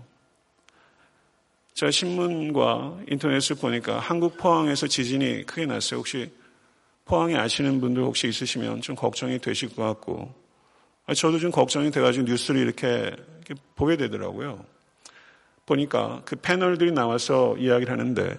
제가 1.80 1.90
신문과 1.90 2.98
인터넷을 3.08 3.56
보니까 3.56 4.00
한국 4.00 4.36
포항에서 4.36 4.86
지진이 4.86 5.44
크게 5.46 5.64
났어요. 5.64 6.00
혹시 6.00 6.30
포항에 7.06 7.34
아시는 7.36 7.80
분들 7.80 8.02
혹시 8.02 8.28
있으시면 8.28 8.82
좀 8.82 8.94
걱정이 8.94 9.38
되실 9.38 9.74
것 9.74 9.84
같고 9.84 10.30
저도 11.16 11.38
좀 11.38 11.50
걱정이 11.50 11.90
돼가지고 11.90 12.26
뉴스를 12.26 12.60
이렇게, 12.60 13.10
이렇게 13.46 13.54
보게 13.76 13.96
되더라고요. 13.96 14.62
보니까 15.64 16.20
그 16.26 16.36
패널들이 16.36 16.92
나와서 16.92 17.56
이야기를 17.56 17.90
하는데 17.90 18.38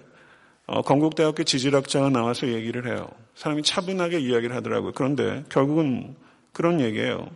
어, 0.66 0.82
건국대학교 0.82 1.42
지질학자가 1.42 2.10
나와서 2.10 2.46
얘기를 2.46 2.86
해요. 2.86 3.08
사람이 3.34 3.64
차분하게 3.64 4.20
이야기를 4.20 4.54
하더라고요. 4.54 4.92
그런데 4.92 5.42
결국은 5.48 6.14
그런 6.52 6.80
얘기예요. 6.80 7.28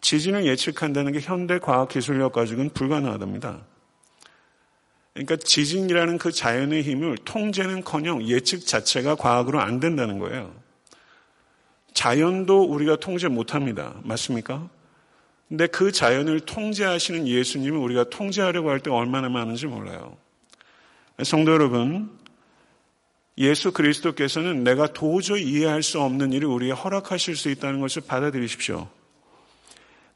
지진을 0.00 0.46
예측한다는 0.46 1.10
게 1.10 1.18
현대 1.18 1.58
과학 1.58 1.88
기술력 1.88 2.34
가지고는 2.34 2.70
불가능하답니다. 2.70 3.64
그러니까 5.18 5.34
지진이라는 5.34 6.18
그 6.18 6.30
자연의 6.30 6.84
힘을 6.84 7.16
통제는커녕 7.24 8.22
예측 8.28 8.64
자체가 8.64 9.16
과학으로 9.16 9.60
안 9.60 9.80
된다는 9.80 10.20
거예요. 10.20 10.54
자연도 11.92 12.62
우리가 12.62 12.96
통제 12.96 13.26
못합니다. 13.26 13.96
맞습니까? 14.04 14.68
근데 15.48 15.66
그 15.66 15.90
자연을 15.90 16.40
통제하시는 16.40 17.26
예수님을 17.26 17.76
우리가 17.78 18.10
통제하려고 18.10 18.70
할 18.70 18.78
때 18.78 18.92
얼마나 18.92 19.28
많은지 19.28 19.66
몰라요. 19.66 20.16
성도 21.24 21.52
여러분, 21.52 22.16
예수 23.38 23.72
그리스도께서는 23.72 24.62
내가 24.62 24.86
도저히 24.92 25.42
이해할 25.42 25.82
수 25.82 26.00
없는 26.00 26.32
일을 26.32 26.46
우리에 26.46 26.70
허락하실 26.70 27.34
수 27.34 27.50
있다는 27.50 27.80
것을 27.80 28.02
받아들이십시오. 28.06 28.88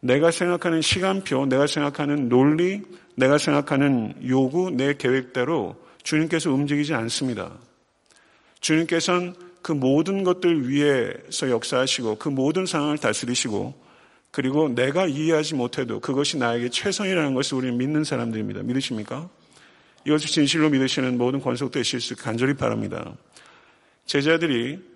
내가 0.04 0.32
생각하는 0.32 0.82
시간표, 0.82 1.46
내가 1.46 1.68
생각하는 1.68 2.28
논리, 2.28 2.82
내가 3.14 3.38
생각하는 3.38 4.14
요구, 4.26 4.70
내 4.70 4.94
계획대로 4.94 5.76
주님께서 6.02 6.52
움직이지 6.52 6.92
않습니다. 6.92 7.52
주님께서는 8.60 9.34
그 9.62 9.70
모든 9.70 10.24
것들 10.24 10.68
위에서 10.68 11.50
역사하시고 11.50 12.16
그 12.16 12.28
모든 12.28 12.66
상황을 12.66 12.98
다스리시고 12.98 13.80
그리고 14.32 14.68
내가 14.68 15.06
이해하지 15.06 15.54
못해도 15.54 16.00
그것이 16.00 16.36
나에게 16.36 16.70
최선이라는 16.70 17.34
것을 17.34 17.58
우리는 17.58 17.78
믿는 17.78 18.02
사람들입니다. 18.02 18.62
믿으십니까? 18.62 19.28
이것을 20.04 20.26
진실로 20.26 20.68
믿으시는 20.68 21.16
모든 21.16 21.40
권속되실 21.40 22.00
수 22.00 22.16
간절히 22.16 22.54
바랍니다. 22.54 23.14
제자들이 24.06 24.80
예, 24.80 24.91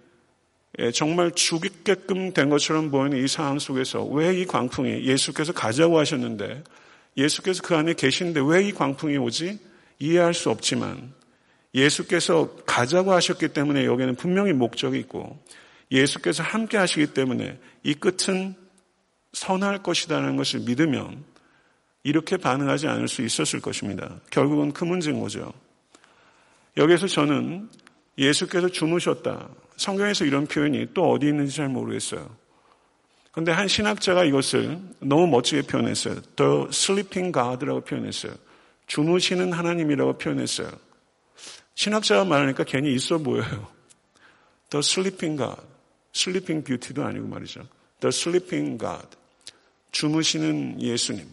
정말 0.93 1.31
죽이게끔 1.33 2.33
된 2.35 2.51
것처럼 2.51 2.91
보이는 2.91 3.23
이 3.23 3.29
상황 3.29 3.59
속에서 3.59 4.05
왜 4.05 4.41
이 4.41 4.45
광풍이 4.45 5.05
예수께서 5.05 5.53
가자고 5.53 5.99
하셨는데 5.99 6.65
예수께서 7.17 7.63
그 7.63 7.75
안에 7.75 7.95
계신데 7.95 8.41
왜 8.45 8.69
이 8.69 8.73
광풍이 8.73 9.17
오지? 9.17 9.59
이해할 9.99 10.35
수 10.35 10.51
없지만 10.51 11.15
예수께서 11.75 12.55
가자고 12.67 13.13
하셨기 13.13 13.49
때문에 13.49 13.87
여기에는 13.87 14.17
분명히 14.17 14.53
목적이 14.53 14.99
있고 15.01 15.43
예수께서 15.91 16.43
함께 16.43 16.77
하시기 16.77 17.15
때문에 17.15 17.59
이 17.83 17.95
끝은 17.95 18.55
선할 19.33 19.83
것이라는 19.83 20.37
것을 20.37 20.61
믿으면 20.61 21.25
이렇게 22.03 22.37
반응하지 22.37 22.87
않을 22.89 23.09
수 23.09 23.23
있었을 23.23 23.61
것입니다. 23.61 24.21
결국은 24.31 24.73
그 24.73 24.85
문제인 24.85 25.21
거죠. 25.21 25.53
여기에서 26.77 27.07
저는 27.07 27.69
예수께서 28.19 28.69
주무셨다. 28.69 29.49
성경에서 29.77 30.25
이런 30.25 30.47
표현이 30.47 30.89
또 30.95 31.11
어디 31.11 31.27
있는지 31.27 31.57
잘 31.57 31.69
모르겠어요. 31.69 32.35
그런데 33.33 33.53
한 33.53 33.69
신학자가 33.69 34.25
이것을 34.25 34.79
너무 35.01 35.27
멋지게 35.27 35.63
표현했어요. 35.63 36.23
The 36.37 36.67
sleeping 36.69 37.33
God라고 37.33 37.83
표현했어요. 37.83 38.33
주무시는 38.87 39.53
하나님이라고 39.53 40.19
표현했어요. 40.19 40.71
신학자가 41.75 42.25
말하니까 42.25 42.65
괜히 42.65 42.95
있어 42.95 43.19
보여요. 43.19 43.69
The 44.71 44.81
sleeping 44.81 45.37
God. 45.37 45.61
Sleeping 46.13 46.65
Beauty도 46.65 47.05
아니고 47.05 47.29
말이죠. 47.29 47.61
The 48.01 48.09
sleeping 48.09 48.79
God. 48.79 49.07
주무시는 49.93 50.81
예수님. 50.81 51.27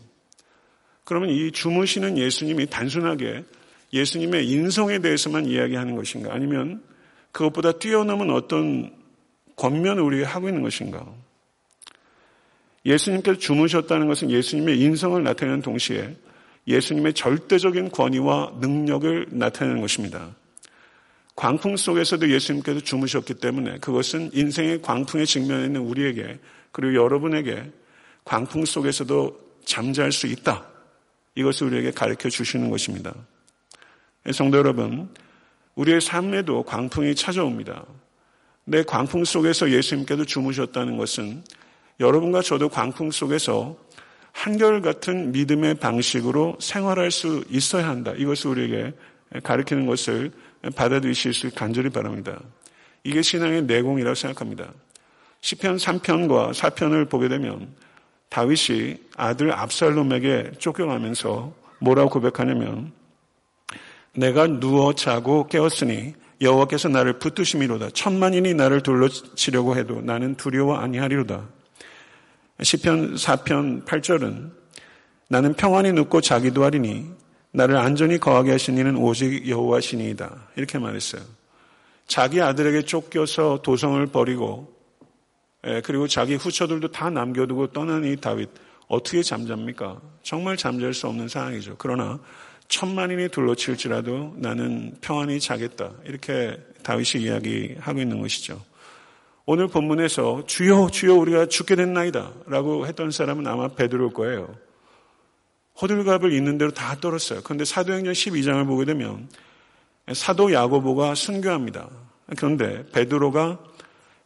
그러면 1.05 1.29
이 1.29 1.51
주무시는 1.51 2.17
예수님이 2.17 2.67
단순하게 2.67 3.45
예수님의 3.93 4.49
인성에 4.49 4.99
대해서만 4.99 5.45
이야기하는 5.45 5.95
것인가? 5.95 6.33
아니면 6.33 6.83
그것보다 7.33 7.73
뛰어넘은 7.73 8.29
어떤 8.29 8.95
권면을 9.57 10.01
우리가 10.01 10.29
하고 10.29 10.47
있는 10.47 10.61
것인가? 10.61 11.05
예수님께서 12.85 13.37
주무셨다는 13.39 14.07
것은 14.07 14.29
예수님의 14.29 14.79
인성을 14.79 15.21
나타내는 15.21 15.61
동시에 15.61 16.15
예수님의 16.67 17.13
절대적인 17.13 17.91
권위와 17.91 18.53
능력을 18.59 19.27
나타내는 19.31 19.81
것입니다. 19.81 20.35
광풍 21.35 21.75
속에서도 21.77 22.29
예수님께서 22.29 22.79
주무셨기 22.81 23.35
때문에 23.35 23.79
그것은 23.79 24.29
인생의 24.33 24.81
광풍에 24.81 25.25
직면해 25.25 25.65
있는 25.65 25.81
우리에게 25.81 26.39
그리고 26.71 26.95
여러분에게 26.95 27.71
광풍 28.25 28.65
속에서도 28.65 29.39
잠잘 29.65 30.11
수 30.11 30.27
있다. 30.27 30.67
이것을 31.35 31.67
우리에게 31.67 31.91
가르쳐 31.91 32.29
주시는 32.29 32.69
것입니다. 32.69 33.13
성도 34.31 34.57
여러분, 34.59 35.09
우리의 35.75 36.01
삶에도 36.01 36.63
광풍이 36.63 37.15
찾아옵니다. 37.15 37.85
내 38.65 38.83
광풍 38.83 39.25
속에서 39.25 39.69
예수님께도 39.71 40.25
주무셨다는 40.25 40.97
것은 40.97 41.43
여러분과 41.99 42.41
저도 42.41 42.69
광풍 42.69 43.11
속에서 43.11 43.77
한결같은 44.31 45.31
믿음의 45.31 45.75
방식으로 45.75 46.57
생활할 46.59 47.11
수 47.11 47.43
있어야 47.49 47.87
한다. 47.87 48.13
이것을 48.17 48.51
우리에게 48.51 48.93
가르치는 49.43 49.85
것을 49.85 50.31
받아들이실 50.75 51.33
수 51.33 51.51
간절히 51.53 51.89
바랍니다. 51.89 52.39
이게 53.03 53.21
신앙의 53.21 53.63
내공이라고 53.63 54.15
생각합니다. 54.15 54.71
시편 55.41 55.77
3편과 55.77 56.53
4편을 56.53 57.09
보게 57.09 57.27
되면 57.27 57.67
다윗이 58.29 58.97
아들 59.17 59.51
압살롬에게 59.51 60.53
쫓겨가면서 60.57 61.53
뭐라고 61.79 62.09
고백하냐면 62.09 62.91
내가 64.15 64.47
누워 64.47 64.93
자고 64.93 65.47
깨었으니 65.47 66.13
여호와께서 66.41 66.89
나를 66.89 67.19
붙드심이로다. 67.19 67.91
천만인이 67.91 68.53
나를 68.53 68.81
둘러치려고 68.81 69.75
해도 69.75 70.01
나는 70.01 70.35
두려워 70.35 70.77
아니하리로다. 70.77 71.47
시편 72.61 73.15
4편 73.15 73.85
8절은 73.85 74.51
나는 75.29 75.53
평안히 75.53 75.91
눕고 75.93 76.21
자기도 76.21 76.63
하리니 76.63 77.09
나를 77.51 77.77
안전히 77.77 78.19
거하게 78.19 78.51
하신 78.51 78.77
이는 78.77 78.95
오직 78.97 79.47
여호와시니이다. 79.47 80.49
이렇게 80.57 80.77
말했어요. 80.77 81.21
자기 82.07 82.41
아들에게 82.41 82.83
쫓겨서 82.83 83.61
도성을 83.63 84.05
버리고 84.07 84.73
예, 85.65 85.81
그리고 85.81 86.07
자기 86.07 86.35
후처들도 86.35 86.91
다 86.91 87.09
남겨두고 87.09 87.67
떠난 87.67 88.03
이 88.03 88.17
다윗 88.17 88.49
어떻게 88.87 89.23
잠잡니까? 89.23 90.01
정말 90.21 90.57
잠잘 90.57 90.93
수 90.93 91.07
없는 91.07 91.29
상황이죠. 91.29 91.75
그러나 91.77 92.19
천만인이 92.73 93.29
둘러칠지라도 93.29 94.33
나는 94.37 94.95
평안히 94.99 95.39
자겠다. 95.39 95.91
이렇게 96.05 96.59
다윗이 96.81 97.23
이야기하고 97.23 97.99
있는 97.99 98.19
것이죠. 98.19 98.59
오늘 99.45 99.67
본문에서 99.67 100.45
주여 100.47 100.89
주여 100.91 101.13
우리가 101.13 101.45
죽게 101.45 101.75
됐나이다 101.75 102.31
라고 102.47 102.87
했던 102.87 103.11
사람은 103.11 103.45
아마 103.45 103.67
베드로일 103.67 104.13
거예요. 104.13 104.55
호들갑을 105.79 106.33
있는 106.33 106.57
대로 106.57 106.71
다 106.71 106.95
떨었어요. 106.99 107.41
그런데 107.43 107.63
사도행전 107.63 108.13
12장을 108.13 108.65
보게 108.65 108.85
되면 108.85 109.29
사도 110.11 110.51
야고보가 110.51 111.13
순교합니다. 111.13 111.89
그런데 112.37 112.87
베드로가 112.91 113.59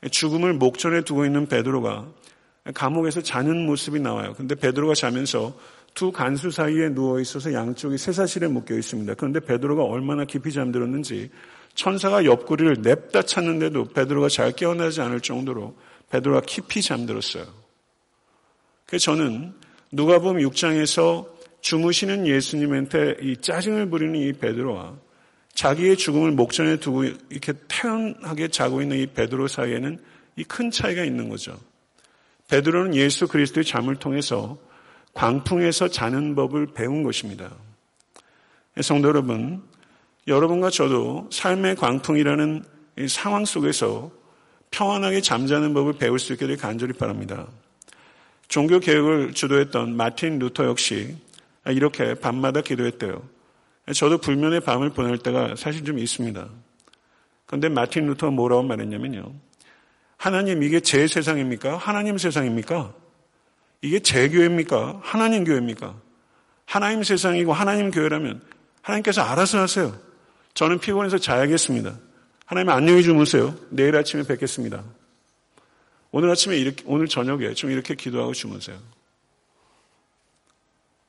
죽음을 0.10 0.54
목전에 0.54 1.02
두고 1.02 1.26
있는 1.26 1.48
베드로가 1.48 2.08
감옥에서 2.74 3.22
자는 3.22 3.66
모습이 3.66 4.00
나와요. 4.00 4.36
근데 4.38 4.56
베드로가 4.56 4.94
자면서 4.94 5.54
두 5.98 6.12
간수 6.12 6.52
사이에 6.52 6.90
누워 6.90 7.20
있어서 7.20 7.52
양쪽이 7.52 7.98
쇠사실에 7.98 8.48
묶여 8.48 8.76
있습니다. 8.76 9.16
그런데 9.16 9.40
베드로가 9.40 9.84
얼마나 9.84 10.26
깊이 10.26 10.52
잠들었는지 10.52 11.32
천사가 11.74 12.24
옆구리를 12.24 12.84
냅다 12.84 13.24
찼는데도 13.24 13.86
베드로가 13.86 14.30
잘 14.30 14.52
깨어나지 14.52 15.02
않을 15.02 15.22
정도로 15.22 15.76
베드로가 16.12 16.42
깊이 16.46 16.84
잠들었어요. 16.84 17.46
그래서 18.86 19.06
저는 19.06 19.56
누가복음 19.92 20.38
6장에서 20.38 21.28
주무시는 21.62 22.28
예수님한테 22.28 23.16
이 23.24 23.38
짜증을 23.38 23.90
부리는 23.90 24.20
이 24.20 24.34
베드로와 24.34 25.00
자기의 25.56 25.98
죽음을 25.98 26.30
목전에 26.34 26.78
두고 26.78 27.06
이렇게 27.06 27.54
태연하게 27.68 28.50
자고 28.50 28.84
있는 28.84 29.00
이 29.00 29.08
베드로 29.08 29.48
사이에는 29.48 29.98
이 30.36 30.44
큰 30.44 30.70
차이가 30.70 31.04
있는 31.04 31.28
거죠. 31.28 31.60
베드로는 32.50 32.94
예수 32.94 33.28
그리스도의 33.28 33.66
잠을 33.66 33.96
통해서 33.96 34.60
광풍에서 35.18 35.88
자는 35.88 36.36
법을 36.36 36.68
배운 36.76 37.02
것입니다. 37.02 37.52
성도 38.82 39.08
여러분, 39.08 39.64
여러분과 40.28 40.70
저도 40.70 41.28
삶의 41.32 41.76
광풍이라는 41.78 42.64
상황 43.10 43.44
속에서 43.44 44.12
평안하게 44.70 45.22
잠자는 45.22 45.74
법을 45.74 45.94
배울 45.94 46.20
수되 46.20 46.56
간절히 46.56 46.94
바랍니다. 46.94 47.48
종교 48.48 48.80
개혁을 48.80 49.34
주도했던 49.34 49.98
마틴 49.98 50.38
루터 50.38 50.66
역시 50.66 51.18
이렇게 51.66 52.14
밤마다 52.14 52.62
기도했대요. 52.62 53.28
저도 53.96 54.20
불면의 54.20 54.60
밤을 54.60 54.92
보낼 54.92 55.18
때가 55.18 55.56
사실 55.56 55.84
좀 55.84 55.98
있습니다. 55.98 56.48
그런데 57.48 57.70
마틴 57.70 58.06
루터가 58.06 58.30
뭐라고 58.30 58.62
말했냐면요. 58.62 59.34
하나님 60.18 60.62
이게 60.62 60.80
제 60.80 61.08
세상입니까? 61.08 61.76
하나님 61.78 62.20
세상입니까? 62.20 63.07
이게 63.82 64.00
제 64.00 64.30
교회입니까? 64.30 65.00
하나님 65.04 65.44
교회입니까? 65.44 65.96
하나님 66.66 67.04
세상이고 67.04 67.54
하나님 67.54 67.92
교회라면 67.92 68.42
하나님께서 68.82 69.22
알아서 69.22 69.60
하세요. 69.60 69.98
저는 70.54 70.80
피곤해서 70.80 71.18
자야겠습니다. 71.18 71.98
하나님 72.46 72.70
안녕히 72.70 73.04
주무세요. 73.04 73.56
내일 73.70 73.96
아침에 73.96 74.24
뵙겠습니다. 74.24 74.84
오늘 76.12 76.30
아침에 76.30 76.58
이렇게, 76.58 76.84
오늘 76.88 77.08
저녁에 77.08 77.54
좀 77.54 77.70
이렇게 77.70 77.96
기도하고 77.96 78.34
주무세요. 78.34 78.78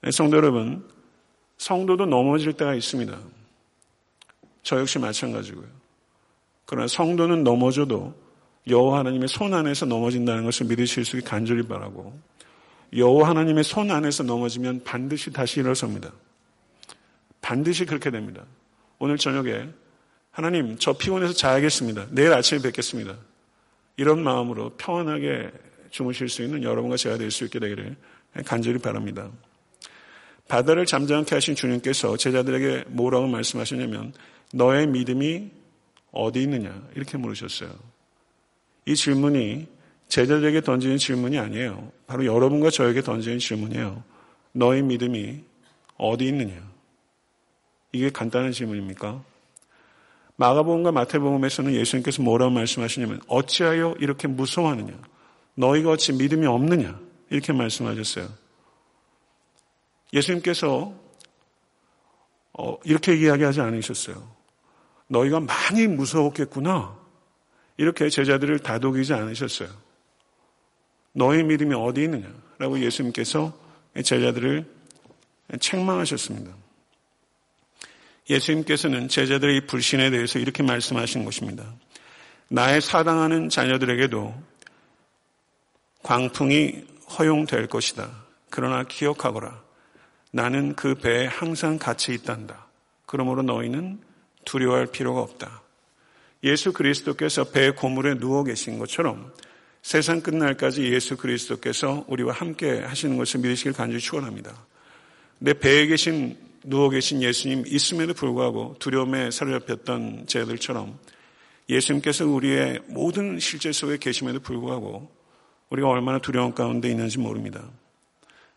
네, 0.02 0.10
성도 0.10 0.36
여러분, 0.36 0.86
성도도 1.56 2.06
넘어질 2.06 2.52
때가 2.52 2.74
있습니다. 2.74 3.18
저 4.62 4.78
역시 4.78 4.98
마찬가지고요. 4.98 5.66
그러나 6.66 6.86
성도는 6.86 7.42
넘어져도 7.42 8.14
여호와 8.68 8.98
하나님의 8.98 9.28
손 9.28 9.54
안에서 9.54 9.86
넘어진다는 9.86 10.44
것을 10.44 10.66
믿으실 10.66 11.04
수 11.04 11.16
있게 11.16 11.28
간절히 11.28 11.62
바라고 11.62 12.18
여호와 12.96 13.28
하나님의 13.30 13.64
손 13.64 13.90
안에서 13.90 14.22
넘어지면 14.22 14.82
반드시 14.84 15.32
다시 15.32 15.60
일어섭니다. 15.60 16.12
반드시 17.40 17.84
그렇게 17.84 18.10
됩니다. 18.10 18.44
오늘 18.98 19.16
저녁에 19.16 19.68
하나님 20.30 20.76
저 20.78 20.92
피곤해서 20.92 21.32
자야겠습니다. 21.32 22.06
내일 22.10 22.32
아침에 22.32 22.60
뵙겠습니다. 22.60 23.16
이런 23.96 24.22
마음으로 24.22 24.70
평안하게 24.76 25.50
주무실 25.90 26.28
수 26.28 26.42
있는 26.42 26.62
여러분과 26.62 26.96
제가 26.96 27.18
될 27.18 27.30
수 27.30 27.44
있게 27.44 27.58
되기를 27.58 27.96
간절히 28.44 28.78
바랍니다. 28.78 29.30
바다를 30.46 30.86
잠잠케 30.86 31.34
하신 31.34 31.54
주님께서 31.54 32.16
제자들에게 32.16 32.84
뭐라고 32.88 33.26
말씀하셨냐면 33.26 34.14
너의 34.52 34.86
믿음이 34.86 35.50
어디 36.10 36.42
있느냐 36.42 36.82
이렇게 36.94 37.18
물으셨어요. 37.18 37.70
이 38.86 38.96
질문이 38.96 39.66
제자들에게 40.08 40.62
던지는 40.62 40.96
질문이 40.96 41.38
아니에요. 41.38 41.92
바로 42.06 42.24
여러분과 42.24 42.70
저에게 42.70 43.02
던지는 43.02 43.38
질문이에요. 43.38 44.02
너의 44.52 44.82
믿음이 44.82 45.44
어디 45.98 46.26
있느냐? 46.28 46.54
이게 47.92 48.10
간단한 48.10 48.52
질문입니까? 48.52 49.22
마가복음과 50.36 50.92
마태복음에서는 50.92 51.74
예수님께서 51.74 52.22
뭐라고 52.22 52.52
말씀하시냐면 52.52 53.20
어찌하여 53.26 53.96
이렇게 53.98 54.28
무서워하느냐? 54.28 54.94
너희가 55.54 55.90
어찌 55.90 56.12
믿음이 56.12 56.46
없느냐? 56.46 56.98
이렇게 57.30 57.52
말씀하셨어요. 57.52 58.28
예수님께서 60.12 60.94
어, 62.52 62.78
이렇게 62.84 63.14
이야기하지 63.14 63.60
않으셨어요. 63.60 64.38
너희가 65.08 65.40
많이 65.40 65.86
무서웠겠구나. 65.86 66.96
이렇게 67.76 68.08
제자들을 68.08 68.60
다독이지 68.60 69.12
않으셨어요. 69.14 69.68
너희 71.12 71.42
믿음이 71.42 71.74
어디 71.74 72.02
있느냐? 72.04 72.28
라고 72.58 72.80
예수님께서 72.80 73.52
제자들을 74.02 74.66
책망하셨습니다. 75.60 76.52
예수님께서는 78.30 79.08
제자들의 79.08 79.66
불신에 79.66 80.10
대해서 80.10 80.38
이렇게 80.38 80.62
말씀하신 80.62 81.24
것입니다. 81.24 81.64
나의 82.48 82.80
사랑하는 82.80 83.48
자녀들에게도 83.48 84.34
광풍이 86.02 86.84
허용될 87.18 87.68
것이다. 87.68 88.10
그러나 88.50 88.84
기억하거라. 88.84 89.62
나는 90.30 90.74
그 90.76 90.94
배에 90.94 91.26
항상 91.26 91.78
같이 91.78 92.12
있단다. 92.12 92.66
그러므로 93.06 93.42
너희는 93.42 94.00
두려워할 94.44 94.86
필요가 94.86 95.20
없다. 95.20 95.62
예수 96.44 96.72
그리스도께서 96.72 97.44
배 97.44 97.70
고물에 97.70 98.18
누워 98.18 98.44
계신 98.44 98.78
것처럼 98.78 99.32
세상 99.88 100.20
끝날까지 100.20 100.92
예수 100.92 101.16
그리스도께서 101.16 102.04
우리와 102.08 102.34
함께 102.34 102.80
하시는 102.80 103.16
것을 103.16 103.40
믿으시길 103.40 103.72
간절히 103.72 104.02
축원합니다. 104.02 104.52
내 105.38 105.54
배에 105.54 105.86
계신 105.86 106.36
누워 106.62 106.90
계신 106.90 107.22
예수님 107.22 107.64
있음에도 107.66 108.12
불구하고 108.12 108.76
두려움에 108.80 109.30
사로잡혔던 109.30 110.26
제들처럼 110.26 110.98
예수님께서 111.70 112.26
우리의 112.26 112.80
모든 112.88 113.38
실제 113.38 113.72
속에 113.72 113.96
계심에도 113.96 114.40
불구하고 114.40 115.10
우리가 115.70 115.88
얼마나 115.88 116.18
두려움 116.18 116.52
가운데 116.52 116.90
있는지 116.90 117.18
모릅니다. 117.18 117.64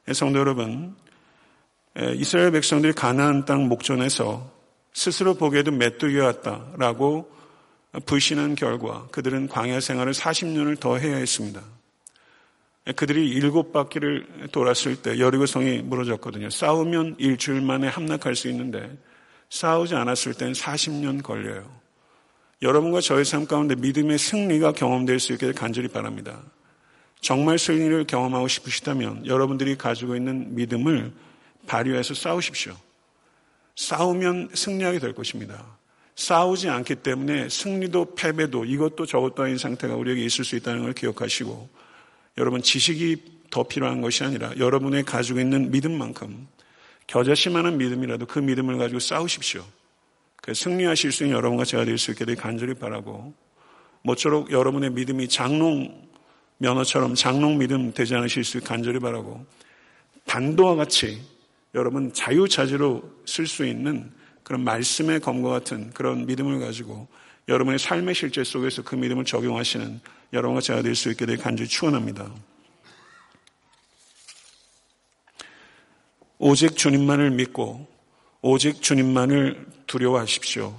예, 0.09 0.13
성도 0.13 0.37
여러분, 0.37 0.97
예, 1.97 2.11
이스라엘 2.13 2.51
백성들이 2.51 2.91
가나안 2.91 3.45
땅 3.45 3.69
목전에서 3.69 4.51
스스로 4.91 5.35
보기에도 5.35 5.71
메뚜기 5.71 6.17
같다라고 6.17 7.31
불신한 8.05 8.55
결과 8.55 9.07
그들은 9.11 9.47
광야 9.47 9.79
생활을 9.79 10.13
40년을 10.13 10.79
더 10.79 10.97
해야 10.97 11.17
했습니다. 11.17 11.61
그들이 12.95 13.29
일곱 13.29 13.71
바퀴를 13.73 14.49
돌았을 14.51 15.01
때 15.01 15.19
여리고성이 15.19 15.81
무너졌거든요. 15.81 16.49
싸우면 16.49 17.17
일주일 17.19 17.61
만에 17.61 17.87
함락할 17.87 18.35
수 18.35 18.49
있는데 18.49 18.97
싸우지 19.49 19.95
않았을 19.95 20.33
땐 20.33 20.53
40년 20.53 21.21
걸려요. 21.21 21.69
여러분과 22.61 23.01
저의 23.01 23.25
삶 23.25 23.45
가운데 23.45 23.75
믿음의 23.75 24.17
승리가 24.17 24.73
경험될 24.73 25.19
수 25.19 25.33
있게 25.33 25.51
간절히 25.51 25.87
바랍니다. 25.87 26.41
정말 27.19 27.59
승리를 27.59 28.05
경험하고 28.05 28.47
싶으시다면 28.47 29.27
여러분들이 29.27 29.77
가지고 29.77 30.15
있는 30.15 30.55
믿음을 30.55 31.11
발휘해서 31.67 32.13
싸우십시오. 32.13 32.75
싸우면 33.75 34.49
승리하게 34.53 34.99
될 34.99 35.13
것입니다. 35.13 35.77
싸우지 36.15 36.69
않기 36.69 36.95
때문에 36.95 37.49
승리도 37.49 38.15
패배도 38.15 38.65
이것도 38.65 39.05
저것도 39.05 39.43
아닌 39.43 39.57
상태가 39.57 39.95
우리에게 39.95 40.23
있을 40.23 40.43
수 40.43 40.55
있다는 40.55 40.83
걸 40.83 40.93
기억하시고 40.93 41.69
여러분 42.37 42.61
지식이 42.61 43.41
더 43.49 43.63
필요한 43.63 44.01
것이 44.01 44.23
아니라 44.23 44.51
여러분의 44.57 45.03
가지고 45.03 45.39
있는 45.39 45.71
믿음만큼 45.71 46.47
겨자씨만한 47.07 47.77
믿음이라도 47.77 48.25
그 48.25 48.39
믿음을 48.39 48.77
가지고 48.77 48.99
싸우십시오. 48.99 49.65
그 50.37 50.53
승리하실 50.53 51.11
수 51.11 51.23
있는 51.23 51.35
여러분과 51.37 51.65
제가 51.65 51.85
될 51.85 51.97
수 51.97 52.11
있게 52.11 52.25
되 52.25 52.35
간절히 52.35 52.73
바라고 52.73 53.33
모쪼록 54.03 54.51
여러분의 54.51 54.91
믿음이 54.91 55.27
장롱 55.27 56.09
면허처럼 56.57 57.15
장롱 57.15 57.57
믿음 57.57 57.93
되지 57.93 58.15
않으실 58.15 58.43
수 58.43 58.57
있게 58.57 58.67
간절히 58.67 58.99
바라고 58.99 59.45
단도와 60.25 60.75
같이 60.75 61.21
여러분 61.75 62.13
자유자재로 62.13 63.03
쓸 63.25 63.47
수 63.47 63.65
있는 63.65 64.11
그런 64.51 64.65
말씀의 64.65 65.21
검과 65.21 65.49
같은 65.49 65.91
그런 65.91 66.25
믿음을 66.25 66.59
가지고 66.59 67.07
여러분의 67.47 67.79
삶의 67.79 68.13
실제 68.13 68.43
속에서 68.43 68.81
그 68.83 68.95
믿음을 68.95 69.23
적용하시는 69.23 70.01
여러분과 70.33 70.59
제가 70.59 70.81
될 70.81 70.93
수 70.93 71.09
있게 71.09 71.25
될 71.25 71.37
간절히 71.37 71.69
축원합니다. 71.69 72.29
오직 76.37 76.75
주님만을 76.75 77.31
믿고 77.31 77.87
오직 78.41 78.81
주님만을 78.81 79.67
두려워하십시오. 79.87 80.77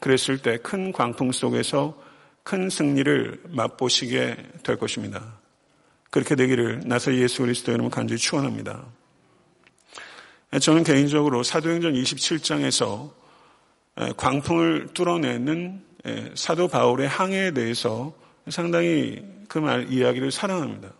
그랬을 0.00 0.38
때 0.40 0.56
큰 0.56 0.90
광풍 0.90 1.32
속에서 1.32 2.02
큰 2.42 2.70
승리를 2.70 3.42
맛보시게 3.50 4.36
될 4.62 4.78
것입니다. 4.78 5.38
그렇게 6.08 6.36
되기를 6.36 6.84
나서 6.86 7.14
예수 7.14 7.42
그리스도 7.42 7.72
여러분 7.72 7.90
간절히 7.90 8.18
축원합니다. 8.18 8.82
저는 10.58 10.82
개인적으로 10.82 11.42
사도행전 11.42 11.94
27장에서 11.94 13.10
광풍을 14.16 14.88
뚫어내는 14.94 15.82
사도 16.34 16.66
바울의 16.68 17.06
항해에 17.08 17.52
대해서 17.52 18.12
상당히 18.48 19.22
그 19.48 19.58
말 19.58 19.92
이야기를 19.92 20.30
사랑합니다. 20.30 20.92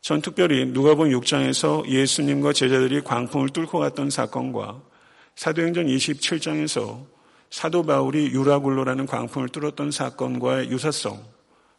전 0.00 0.20
특별히 0.20 0.66
누가복음 0.66 1.10
6장에서 1.10 1.88
예수님과 1.88 2.52
제자들이 2.52 3.02
광풍을 3.02 3.48
뚫고 3.50 3.78
갔던 3.78 4.10
사건과 4.10 4.82
사도행전 5.36 5.86
27장에서 5.86 7.04
사도 7.50 7.84
바울이 7.84 8.26
유라굴로라는 8.32 9.06
광풍을 9.06 9.48
뚫었던 9.48 9.90
사건과의 9.90 10.70
유사성 10.70 11.22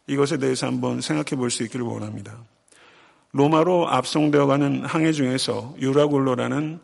이것에 0.06 0.38
대해서 0.38 0.66
한번 0.66 1.00
생각해 1.00 1.36
볼 1.36 1.50
수 1.50 1.62
있기를 1.64 1.84
원합니다. 1.84 2.42
로마로 3.32 3.88
압송되어가는 3.88 4.84
항해 4.84 5.12
중에서 5.12 5.74
유라굴로라는 5.80 6.80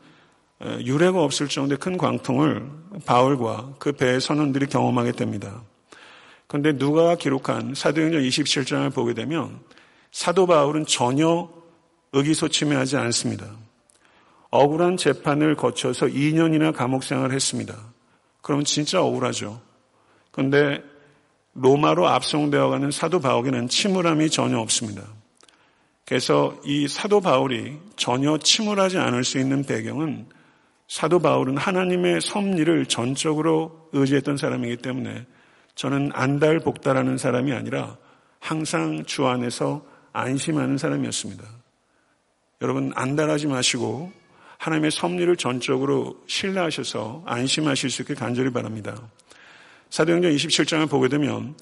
유례가 0.81 1.23
없을 1.23 1.49
정도의 1.49 1.79
큰 1.79 1.97
광풍을 1.97 2.71
바울과 3.05 3.75
그 3.79 3.93
배의 3.93 4.21
선원들이 4.21 4.67
경험하게 4.67 5.13
됩니다. 5.13 5.63
그런데 6.47 6.77
누가 6.77 7.17
기록한 7.17 7.75
사도행전 7.75 8.23
27장을 8.23 8.95
보게 8.95 9.15
되면 9.15 9.61
사도 10.13 10.47
바울은 10.47 10.87
전혀 10.87 11.49
의기소침해하지 12.13 12.97
않습니다. 12.97 13.47
억울한 14.51 14.97
재판을 14.97 15.57
거쳐서 15.57 16.07
2년이나 16.07 16.73
감옥 16.73 17.03
생활을 17.03 17.35
했습니다. 17.35 17.75
그러면 18.41 18.65
진짜 18.65 19.03
억울하죠. 19.03 19.61
그런데 20.31 20.81
로마로 21.55 22.07
압송되어가는 22.07 22.91
사도 22.93 23.21
바울에는 23.21 23.69
침울함이 23.69 24.31
전혀 24.31 24.59
없습니다. 24.59 25.03
그래서 26.07 26.59
이 26.65 26.87
사도 26.87 27.21
바울이 27.21 27.79
전혀 27.97 28.37
침울하지 28.39 28.99
않을 28.99 29.25
수 29.25 29.39
있는 29.39 29.65
배경은 29.65 30.27
사도 30.87 31.19
바울은 31.19 31.57
하나님의 31.57 32.21
섭리를 32.21 32.87
전적으로 32.87 33.89
의지했던 33.93 34.37
사람이기 34.37 34.79
때문에 34.79 35.27
저는 35.75 36.11
안달복달하는 36.13 37.17
사람이 37.17 37.53
아니라 37.53 37.97
항상 38.39 39.05
주 39.07 39.27
안에서 39.27 39.85
안심하는 40.13 40.77
사람이었습니다. 40.77 41.45
여러분 42.61 42.93
안달하지 42.95 43.47
마시고 43.47 44.13
하나님의 44.59 44.91
섭리를 44.91 45.35
전적으로 45.37 46.23
신뢰하셔서 46.27 47.25
안심하실 47.27 47.91
수 47.91 48.03
있게 48.03 48.15
간절히 48.15 48.51
바랍니다. 48.51 48.95
사도행전 49.91 50.33
27장을 50.33 50.89
보게 50.89 51.09
되면 51.09 51.55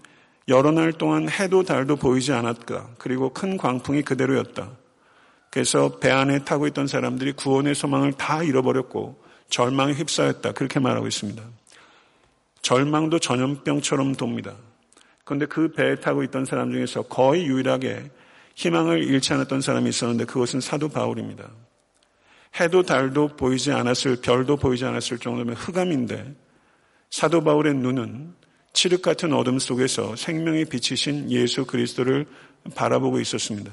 여러 0.48 0.70
날 0.70 0.92
동안 0.92 1.28
해도 1.28 1.62
달도 1.62 1.96
보이지 1.96 2.32
않았다. 2.32 2.90
그리고 2.98 3.32
큰 3.32 3.56
광풍이 3.56 4.02
그대로였다. 4.02 4.70
그래서 5.50 5.98
배 5.98 6.10
안에 6.10 6.44
타고 6.44 6.66
있던 6.66 6.86
사람들이 6.86 7.32
구원의 7.32 7.74
소망을 7.74 8.12
다 8.12 8.42
잃어버렸고 8.42 9.22
절망에 9.50 9.92
휩싸였다. 9.92 10.52
그렇게 10.52 10.80
말하고 10.80 11.06
있습니다. 11.06 11.42
절망도 12.62 13.18
전염병처럼 13.18 14.14
돕니다. 14.14 14.54
그런데 15.24 15.46
그 15.46 15.72
배에 15.72 15.96
타고 15.96 16.22
있던 16.22 16.44
사람 16.44 16.72
중에서 16.72 17.02
거의 17.02 17.46
유일하게 17.46 18.10
희망을 18.54 19.02
잃지 19.02 19.32
않았던 19.34 19.60
사람이 19.60 19.88
있었는데 19.88 20.24
그것은 20.24 20.60
사도 20.60 20.88
바울입니다. 20.88 21.48
해도 22.60 22.82
달도 22.82 23.28
보이지 23.36 23.72
않았을, 23.72 24.20
별도 24.20 24.56
보이지 24.56 24.84
않았을 24.84 25.18
정도면 25.18 25.54
흑암인데 25.54 26.34
사도 27.10 27.42
바울의 27.42 27.74
눈은 27.74 28.34
칠흑 28.72 29.02
같은 29.02 29.32
어둠 29.32 29.58
속에서 29.58 30.16
생명이 30.16 30.66
비치신 30.66 31.30
예수 31.30 31.66
그리스도를 31.66 32.26
바라보고 32.74 33.20
있었습니다. 33.20 33.70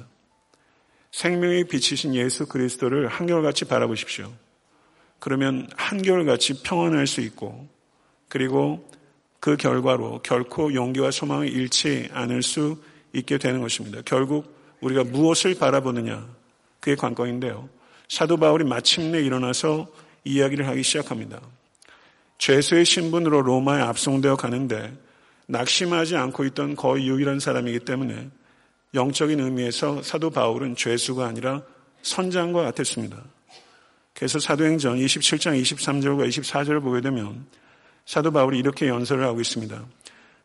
생명이 1.12 1.66
비치신 1.66 2.16
예수 2.16 2.48
그리스도를 2.48 3.08
한결같이 3.08 3.66
바라보십시오. 3.66 4.32
그러면 5.20 5.68
한결같이 5.76 6.62
평안할 6.64 7.08
수 7.08 7.22
있고 7.22 7.68
그리고 8.28 8.90
그 9.40 9.58
결과로 9.58 10.22
결코 10.22 10.74
용기와 10.74 11.12
소망을 11.12 11.48
잃지 11.48 12.10
않을 12.12 12.44
수 12.44 12.82
있게 13.14 13.38
되는 13.38 13.62
것입니다. 13.62 14.02
결국 14.06 14.56
우리가 14.82 15.04
무엇을 15.04 15.56
바라보느냐 15.56 16.28
그게 16.80 16.96
관건인데요. 16.96 17.70
사도 18.08 18.38
바울이 18.38 18.64
마침내 18.64 19.20
일어나서 19.20 19.88
이야기를 20.24 20.68
하기 20.68 20.84
시작합니다. 20.84 21.42
죄수의 22.40 22.86
신분으로 22.86 23.42
로마에 23.42 23.82
압송되어 23.82 24.36
가는데 24.36 24.98
낙심하지 25.48 26.16
않고 26.16 26.46
있던 26.46 26.76
거의 26.76 27.08
유일한 27.08 27.40
사람이기 27.40 27.80
때문에 27.82 28.30
영적인 28.94 29.40
의미에서 29.40 30.02
사도 30.02 30.30
바울은 30.30 30.76
죄수가 30.76 31.26
아니라 31.26 31.62
선장과 32.02 32.64
같았습니다. 32.64 33.18
그래서 34.14 34.40
사도행전 34.40 34.98
27장 34.98 35.62
23절과 35.62 36.28
24절을 36.28 36.82
보게 36.82 37.02
되면 37.02 37.46
사도 38.06 38.32
바울이 38.32 38.58
이렇게 38.58 38.88
연설을 38.88 39.24
하고 39.24 39.40
있습니다. 39.40 39.86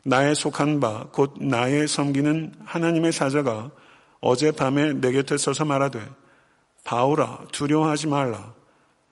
나의 0.05 0.35
속한 0.35 0.81
바, 0.81 1.07
곧 1.13 1.35
나의 1.41 1.89
섬기는 1.89 2.55
하나님의 2.65 3.13
사자가 3.13 3.71
어젯밤에 4.21 4.95
내 4.95 5.13
곁에 5.13 5.39
서서 5.39 5.65
말하되, 5.65 6.07
바울아, 6.85 7.47
두려워하지 7.53 8.09
말라. 8.09 8.55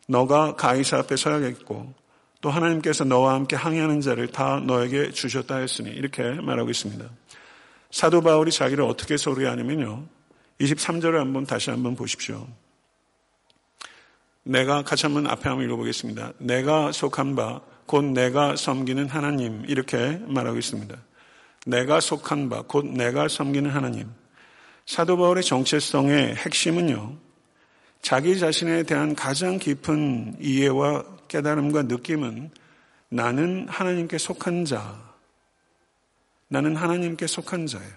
너가 0.06 0.56
가이사 0.56 0.98
앞에 0.98 1.16
서야겠고, 1.16 1.94
또 2.42 2.50
하나님께서 2.50 3.04
너와 3.04 3.32
함께 3.32 3.56
항해하는 3.56 4.02
자를 4.02 4.28
다 4.28 4.60
너에게 4.60 5.10
주셨다 5.10 5.56
했으니 5.56 5.88
이렇게 5.90 6.22
말하고 6.22 6.68
있습니다. 6.68 7.08
사도 7.90 8.20
바울이 8.20 8.52
자기를 8.52 8.84
어떻게 8.84 9.16
소리하냐면요. 9.16 10.04
23절을 10.60 11.14
한번 11.14 11.46
다시 11.46 11.70
한번 11.70 11.96
보십시오. 11.96 12.46
내가 14.42 14.82
같이 14.82 15.06
한번 15.06 15.26
앞에 15.26 15.48
한번 15.48 15.64
읽어보겠습니다. 15.64 16.34
내가 16.38 16.92
속한 16.92 17.34
바 17.34 17.72
곧 17.86 18.04
내가 18.04 18.56
섬기는 18.56 19.08
하나님 19.08 19.64
이렇게 19.66 20.18
말하고 20.26 20.58
있습니다. 20.58 20.96
내가 21.66 22.00
속한 22.00 22.48
바, 22.48 22.62
곧 22.62 22.86
내가 22.86 23.28
섬기는 23.28 23.70
하나님. 23.70 24.10
사도 24.86 25.16
바울의 25.16 25.44
정체성의 25.44 26.36
핵심은요, 26.36 27.16
자기 28.00 28.38
자신에 28.38 28.82
대한 28.82 29.14
가장 29.14 29.58
깊은 29.58 30.36
이해와 30.40 31.04
깨달음과 31.32 31.84
느낌은 31.84 32.50
나는 33.08 33.66
하나님께 33.68 34.18
속한 34.18 34.66
자. 34.66 35.00
나는 36.48 36.76
하나님께 36.76 37.26
속한 37.26 37.66
자예요. 37.66 37.90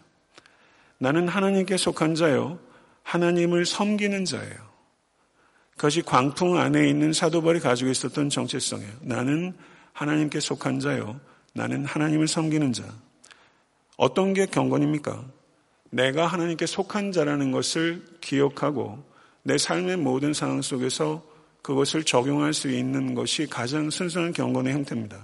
나는 0.98 1.28
하나님께 1.28 1.76
속한 1.76 2.16
자요. 2.16 2.58
하나님을 3.04 3.66
섬기는 3.66 4.24
자예요. 4.24 4.56
그것이 5.72 6.02
광풍 6.02 6.58
안에 6.58 6.88
있는 6.88 7.12
사도벌이 7.12 7.60
가지고 7.60 7.92
있었던 7.92 8.30
정체성이에요. 8.30 8.94
나는 9.02 9.54
하나님께 9.92 10.40
속한 10.40 10.80
자요. 10.80 11.20
나는 11.54 11.84
하나님을 11.84 12.30
섬기는 12.30 12.72
자. 12.72 12.84
어떤 13.98 14.34
게 14.34 14.46
경건입니까? 14.46 15.26
내가 15.90 16.26
하나님께 16.28 16.66
속한 16.66 17.12
자라는 17.12 17.52
것을 17.52 18.06
기억하고 18.22 19.04
내 19.44 19.58
삶의 19.58 19.98
모든 19.98 20.34
상황 20.34 20.62
속에서 20.62 21.35
그것을 21.66 22.04
적용할 22.04 22.54
수 22.54 22.70
있는 22.70 23.16
것이 23.16 23.48
가장 23.48 23.90
순수한 23.90 24.32
경건의 24.32 24.72
형태입니다. 24.72 25.20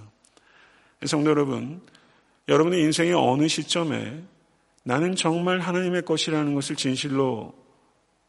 성도 1.06 1.30
여러분, 1.30 1.80
여러분의 2.48 2.80
인생의 2.80 3.14
어느 3.14 3.46
시점에 3.46 4.24
나는 4.82 5.14
정말 5.14 5.60
하나님의 5.60 6.02
것이라는 6.02 6.52
것을 6.52 6.74
진실로 6.74 7.54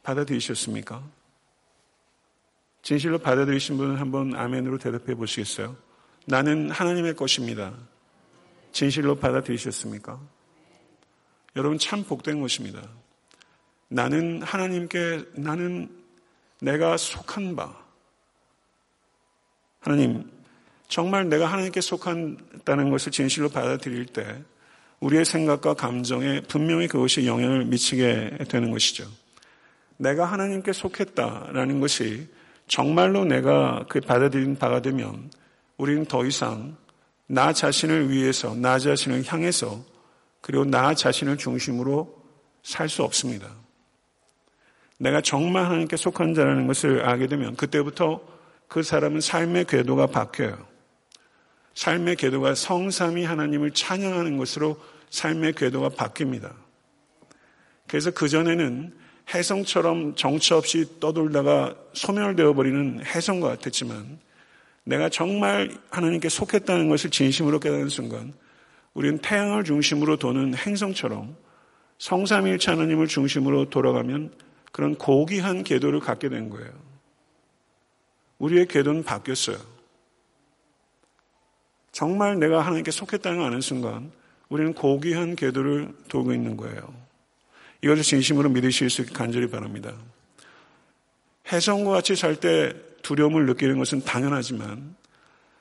받아들이셨습니까? 0.04 1.02
진실로 2.82 3.18
받아들이신 3.18 3.78
분은 3.78 3.96
한번 3.96 4.36
아멘으로 4.36 4.78
대답해 4.78 5.16
보시겠어요? 5.16 5.76
나는 6.24 6.70
하나님의 6.70 7.16
것입니다. 7.16 7.74
진실로 8.70 9.16
받아들이셨습니까? 9.16 10.20
여러분 11.56 11.80
참 11.80 12.04
복된 12.04 12.40
것입니다. 12.40 12.80
나는 13.88 14.40
하나님께 14.40 15.24
나는 15.34 15.90
내가 16.60 16.96
속한 16.96 17.56
바 17.56 17.83
하나님 19.84 20.24
정말 20.88 21.28
내가 21.28 21.46
하나님께 21.46 21.82
속한다는 21.82 22.88
것을 22.88 23.12
진실로 23.12 23.50
받아들일 23.50 24.06
때 24.06 24.42
우리의 25.00 25.26
생각과 25.26 25.74
감정에 25.74 26.40
분명히 26.40 26.88
그것이 26.88 27.26
영향을 27.26 27.66
미치게 27.66 28.38
되는 28.48 28.70
것이죠. 28.70 29.06
내가 29.98 30.24
하나님께 30.24 30.72
속했다라는 30.72 31.80
것이 31.80 32.26
정말로 32.66 33.26
내가 33.26 33.84
그 33.86 34.00
받아들인 34.00 34.56
바가 34.56 34.80
되면 34.80 35.30
우리는 35.76 36.06
더 36.06 36.24
이상 36.24 36.78
나 37.26 37.52
자신을 37.52 38.10
위해서, 38.10 38.54
나 38.54 38.78
자신을 38.78 39.24
향해서, 39.26 39.84
그리고 40.40 40.64
나 40.64 40.94
자신을 40.94 41.36
중심으로 41.36 42.22
살 42.62 42.88
수 42.88 43.02
없습니다. 43.02 43.50
내가 44.96 45.20
정말 45.20 45.66
하나님께 45.66 45.96
속한 45.96 46.32
자라는 46.32 46.66
것을 46.66 47.02
알게 47.02 47.26
되면 47.26 47.54
그때부터 47.56 48.33
그 48.74 48.82
사람은 48.82 49.20
삶의 49.20 49.66
궤도가 49.66 50.08
바뀌어요. 50.08 50.58
삶의 51.76 52.16
궤도가 52.16 52.56
성삼이 52.56 53.24
하나님을 53.24 53.70
찬양하는 53.70 54.36
것으로 54.36 54.76
삶의 55.10 55.52
궤도가 55.52 55.90
바뀝니다. 55.90 56.52
그래서 57.86 58.10
그전에는 58.10 58.92
해성처럼 59.32 60.16
정처 60.16 60.56
없이 60.56 60.98
떠돌다가 60.98 61.76
소멸되어 61.92 62.54
버리는 62.54 63.00
해성과 63.06 63.46
같았지만 63.50 64.18
내가 64.82 65.08
정말 65.08 65.70
하나님께 65.90 66.28
속했다는 66.28 66.88
것을 66.88 67.10
진심으로 67.10 67.60
깨닫는 67.60 67.88
순간 67.88 68.32
우리는 68.92 69.18
태양을 69.18 69.62
중심으로 69.62 70.16
도는 70.16 70.56
행성처럼 70.56 71.36
성삼일체 71.98 72.72
하나님을 72.72 73.06
중심으로 73.06 73.70
돌아가면 73.70 74.32
그런 74.72 74.96
고귀한 74.96 75.62
궤도를 75.62 76.00
갖게 76.00 76.28
된 76.28 76.50
거예요. 76.50 76.93
우리의 78.44 78.66
궤도는 78.66 79.04
바뀌었어요. 79.04 79.56
정말 81.92 82.38
내가 82.38 82.60
하나님께 82.60 82.90
속했다는 82.90 83.38
걸 83.38 83.46
아는 83.46 83.60
순간 83.60 84.12
우리는 84.50 84.74
고귀한 84.74 85.34
궤도를 85.34 85.94
돌고 86.08 86.34
있는 86.34 86.56
거예요. 86.56 86.94
이것을 87.82 88.02
진심으로 88.02 88.50
믿으실 88.50 88.90
수 88.90 89.02
있게 89.02 89.14
간절히 89.14 89.48
바랍니다. 89.48 89.94
해성과 91.50 91.92
같이 91.92 92.16
살 92.16 92.36
때 92.36 92.74
두려움을 93.02 93.46
느끼는 93.46 93.78
것은 93.78 94.02
당연하지만 94.02 94.94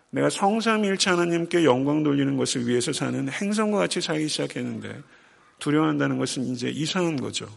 내가 0.10 0.30
성삼일체 0.30 1.10
하나님께 1.10 1.66
영광 1.66 2.04
돌리는 2.04 2.38
것을 2.38 2.68
위해서 2.68 2.94
사는 2.94 3.30
행성과 3.30 3.78
같이 3.80 4.00
살기 4.02 4.28
시작했는데 4.28 5.02
두려워한다는 5.60 6.18
것은 6.18 6.44
이제 6.44 6.70
이상한 6.70 7.18
거죠. 7.18 7.48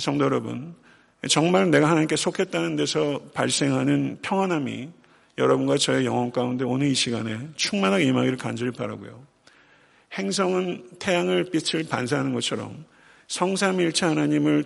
성도 0.00 0.24
여러분, 0.24 0.74
정말 1.28 1.70
내가 1.70 1.88
하나님께 1.88 2.16
속했다는 2.16 2.76
데서 2.76 3.20
발생하는 3.34 4.18
평안함이 4.22 4.88
여러분과 5.38 5.76
저의 5.76 6.06
영혼 6.06 6.30
가운데 6.30 6.64
오늘 6.64 6.86
이 6.88 6.94
시간에 6.94 7.38
충만하게 7.56 8.04
임하기를 8.04 8.38
간절히 8.38 8.70
바라고요. 8.70 9.24
행성은 10.16 10.98
태양을 10.98 11.50
빛을 11.50 11.84
반사하는 11.88 12.32
것처럼 12.32 12.84
성삼일체 13.28 14.06
하나님을 14.06 14.64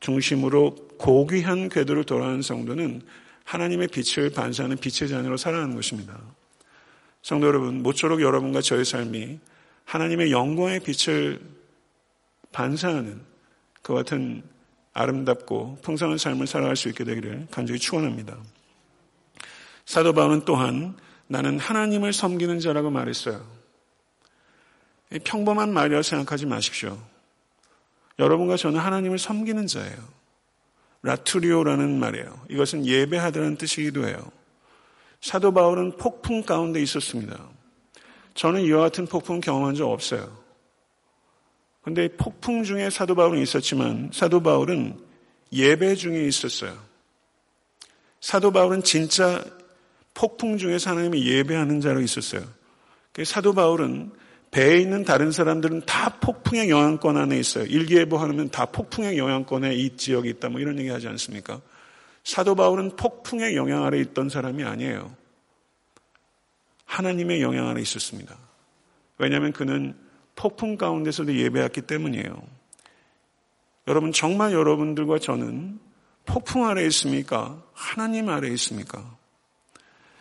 중심으로 0.00 0.74
고귀한 0.98 1.68
궤도를 1.68 2.04
돌아가는 2.04 2.42
성도는 2.42 3.02
하나님의 3.44 3.88
빛을 3.88 4.30
반사하는 4.30 4.76
빛의 4.76 5.08
자녀로 5.08 5.36
살아가는 5.36 5.74
것입니다. 5.74 6.18
성도 7.22 7.46
여러분, 7.46 7.82
모쪼록 7.82 8.20
여러분과 8.20 8.60
저의 8.60 8.84
삶이 8.84 9.38
하나님의 9.84 10.32
영광의 10.32 10.80
빛을 10.80 11.40
반사하는 12.50 13.20
그 13.80 13.94
같은 13.94 14.42
아름답고 14.92 15.78
풍성한 15.82 16.18
삶을 16.18 16.46
살아갈 16.46 16.76
수 16.76 16.88
있게 16.88 17.04
되기를 17.04 17.48
간절히 17.50 17.78
축원합니다. 17.78 18.36
사도 19.84 20.12
바울은 20.12 20.44
또한 20.44 20.96
나는 21.26 21.58
하나님을 21.58 22.12
섬기는 22.12 22.60
자라고 22.60 22.90
말했어요. 22.90 23.44
평범한 25.24 25.72
말이라고 25.72 26.02
생각하지 26.02 26.46
마십시오. 26.46 26.98
여러분과 28.18 28.56
저는 28.56 28.80
하나님을 28.80 29.18
섬기는 29.18 29.66
자예요. 29.66 29.96
라투리오라는 31.02 31.98
말이에요. 31.98 32.46
이것은 32.50 32.86
예배하다는 32.86 33.56
뜻이기도 33.56 34.06
해요. 34.06 34.18
사도 35.20 35.52
바울은 35.52 35.96
폭풍 35.96 36.42
가운데 36.42 36.80
있었습니다. 36.82 37.38
저는 38.34 38.62
이와 38.62 38.80
같은 38.82 39.06
폭풍 39.06 39.40
경험한 39.40 39.74
적 39.74 39.90
없어요. 39.90 40.41
근데 41.82 42.08
폭풍 42.08 42.62
중에 42.62 42.90
사도 42.90 43.14
바울은 43.14 43.42
있었지만 43.42 44.10
사도 44.12 44.40
바울은 44.42 44.98
예배 45.52 45.96
중에 45.96 46.24
있었어요. 46.24 46.76
사도 48.20 48.52
바울은 48.52 48.82
진짜 48.84 49.44
폭풍 50.14 50.58
중에서 50.58 50.90
하나님을 50.90 51.24
예배하는 51.24 51.80
자로 51.80 52.00
있었어요. 52.00 52.42
사도 53.24 53.52
바울은 53.52 54.12
배에 54.52 54.78
있는 54.78 55.04
다른 55.04 55.32
사람들은 55.32 55.82
다 55.86 56.18
폭풍의 56.20 56.70
영향권 56.70 57.16
안에 57.16 57.38
있어요. 57.38 57.64
일기예보 57.64 58.18
하면 58.18 58.50
다 58.50 58.66
폭풍의 58.66 59.18
영향권에 59.18 59.74
이 59.74 59.96
지역이 59.96 60.28
있다 60.28 60.50
뭐 60.50 60.60
이런 60.60 60.78
얘기 60.78 60.88
하지 60.88 61.08
않습니까? 61.08 61.60
사도 62.22 62.54
바울은 62.54 62.96
폭풍의 62.96 63.56
영향 63.56 63.84
아래 63.84 63.98
있던 63.98 64.28
사람이 64.28 64.62
아니에요. 64.62 65.14
하나님의 66.84 67.40
영향 67.40 67.68
아래 67.68 67.80
있었습니다. 67.80 68.36
왜냐하면 69.18 69.52
그는 69.52 69.96
폭풍 70.36 70.76
가운데서도 70.76 71.34
예배했기 71.34 71.82
때문이에요. 71.82 72.42
여러분 73.88 74.12
정말 74.12 74.52
여러분들과 74.52 75.18
저는 75.18 75.78
폭풍 76.24 76.66
아래 76.66 76.84
있습니까? 76.86 77.62
하나님 77.72 78.28
아래 78.28 78.48
있습니까? 78.48 79.16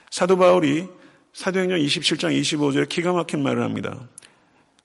사도 0.10 0.38
바울이 0.38 0.88
사도행전 1.34 1.80
27장 1.80 2.40
25절에 2.40 2.90
기가 2.90 3.14
막힌 3.14 3.44
말을 3.44 3.64
합니다. 3.64 4.08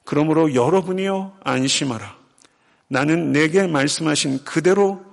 그러므로 0.05 0.55
여러분이요 0.55 1.39
안심하라. 1.43 2.17
나는 2.89 3.33
내게 3.33 3.67
말씀하신 3.67 4.45
그대로 4.45 5.05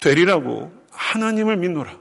되리라고 0.00 0.72
하나님을 0.90 1.56
믿노라. 1.58 2.00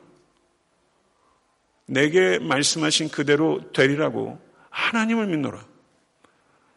내게 1.86 2.40
말씀하신 2.40 3.10
그대로 3.10 3.72
되리라고 3.74 4.40
하나님을 4.70 5.28
믿노라. 5.28 5.71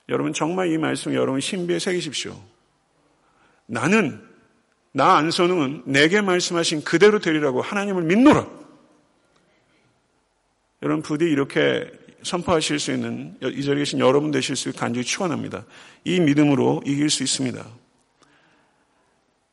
여러분 0.08 0.32
정말 0.32 0.70
이 0.70 0.78
말씀 0.78 1.14
여러분 1.14 1.40
신비에 1.40 1.78
새기십시오. 1.78 2.38
나는 3.66 4.22
나 4.92 5.16
안선웅은 5.16 5.84
내게 5.86 6.20
말씀하신 6.20 6.84
그대로 6.84 7.18
되리라고 7.18 7.62
하나님을 7.62 8.02
믿노라. 8.02 8.46
여러분 10.82 11.02
부디 11.02 11.24
이렇게 11.24 11.90
선포하실 12.22 12.78
수 12.78 12.92
있는 12.92 13.36
이 13.42 13.62
자리에 13.62 13.80
계신 13.80 13.98
여러분 13.98 14.30
되실 14.30 14.56
수 14.56 14.72
간절히 14.72 15.04
축원합니다. 15.04 15.64
이 16.04 16.20
믿음으로 16.20 16.82
이길 16.86 17.10
수 17.10 17.22
있습니다. 17.22 17.66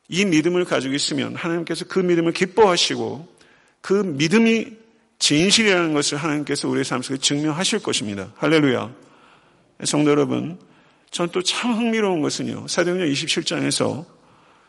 이 0.08 0.24
믿음을 0.26 0.64
가지고 0.64 0.94
있으면 0.94 1.34
하나님께서 1.34 1.86
그 1.86 1.98
믿음을 1.98 2.32
기뻐하시고 2.32 3.28
그 3.80 3.94
믿음이 3.94 4.76
진실이라는 5.18 5.94
것을 5.94 6.18
하나님께서 6.18 6.68
우리의 6.68 6.84
삶 6.84 7.00
속에 7.00 7.18
증명하실 7.18 7.82
것입니다. 7.82 8.32
할렐루야. 8.36 8.92
성도 9.84 10.10
여러분, 10.10 10.58
전 11.10 11.28
또 11.28 11.42
참 11.42 11.72
흥미로운 11.74 12.22
것은요. 12.22 12.68
사도행전 12.68 13.08
27장에서 13.08 14.06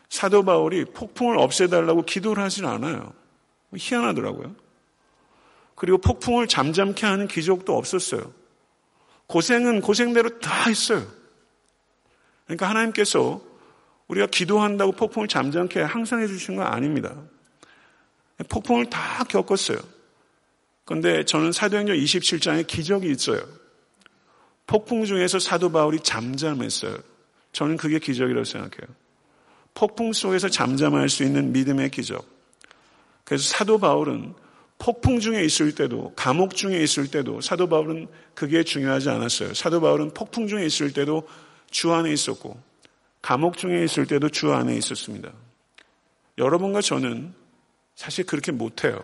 사도 0.09 0.43
바울이 0.43 0.85
폭풍을 0.85 1.37
없애달라고 1.37 2.03
기도를 2.03 2.43
하진 2.43 2.65
않아요. 2.65 3.13
희한하더라고요. 3.75 4.55
그리고 5.75 5.97
폭풍을 5.97 6.47
잠잠케 6.47 7.05
하는 7.05 7.27
기적도 7.27 7.75
없었어요. 7.75 8.31
고생은 9.27 9.81
고생대로 9.81 10.39
다 10.39 10.65
했어요. 10.67 11.05
그러니까 12.45 12.69
하나님께서 12.69 13.41
우리가 14.07 14.27
기도한다고 14.27 14.91
폭풍을 14.91 15.27
잠잠케 15.27 15.81
항상 15.81 16.21
해주신 16.21 16.57
건 16.57 16.67
아닙니다. 16.67 17.15
폭풍을 18.49 18.89
다 18.89 19.23
겪었어요. 19.23 19.77
그런데 20.85 21.23
저는 21.23 21.51
사도행전 21.53 21.95
27장에 21.95 22.67
기적이 22.67 23.09
있어요. 23.09 23.41
폭풍 24.67 25.05
중에서 25.05 25.39
사도 25.39 25.71
바울이 25.71 25.99
잠잠했어요. 25.99 26.97
저는 27.51 27.77
그게 27.77 27.99
기적이라고 27.99 28.43
생각해요. 28.43 28.95
폭풍 29.73 30.13
속에서 30.13 30.49
잠잠할 30.49 31.09
수 31.09 31.23
있는 31.23 31.51
믿음의 31.51 31.91
기적. 31.91 32.25
그래서 33.23 33.43
사도 33.43 33.77
바울은 33.77 34.33
폭풍 34.77 35.19
중에 35.19 35.43
있을 35.45 35.73
때도, 35.73 36.13
감옥 36.15 36.55
중에 36.55 36.81
있을 36.83 37.09
때도 37.09 37.41
사도 37.41 37.69
바울은 37.69 38.07
그게 38.33 38.63
중요하지 38.63 39.09
않았어요. 39.09 39.53
사도 39.53 39.79
바울은 39.79 40.13
폭풍 40.13 40.47
중에 40.47 40.65
있을 40.65 40.91
때도 40.91 41.27
주 41.71 41.93
안에 41.93 42.11
있었고, 42.11 42.61
감옥 43.21 43.57
중에 43.57 43.83
있을 43.83 44.05
때도 44.05 44.29
주 44.29 44.51
안에 44.53 44.75
있었습니다. 44.75 45.31
여러분과 46.37 46.81
저는 46.81 47.33
사실 47.95 48.25
그렇게 48.25 48.51
못해요. 48.51 49.01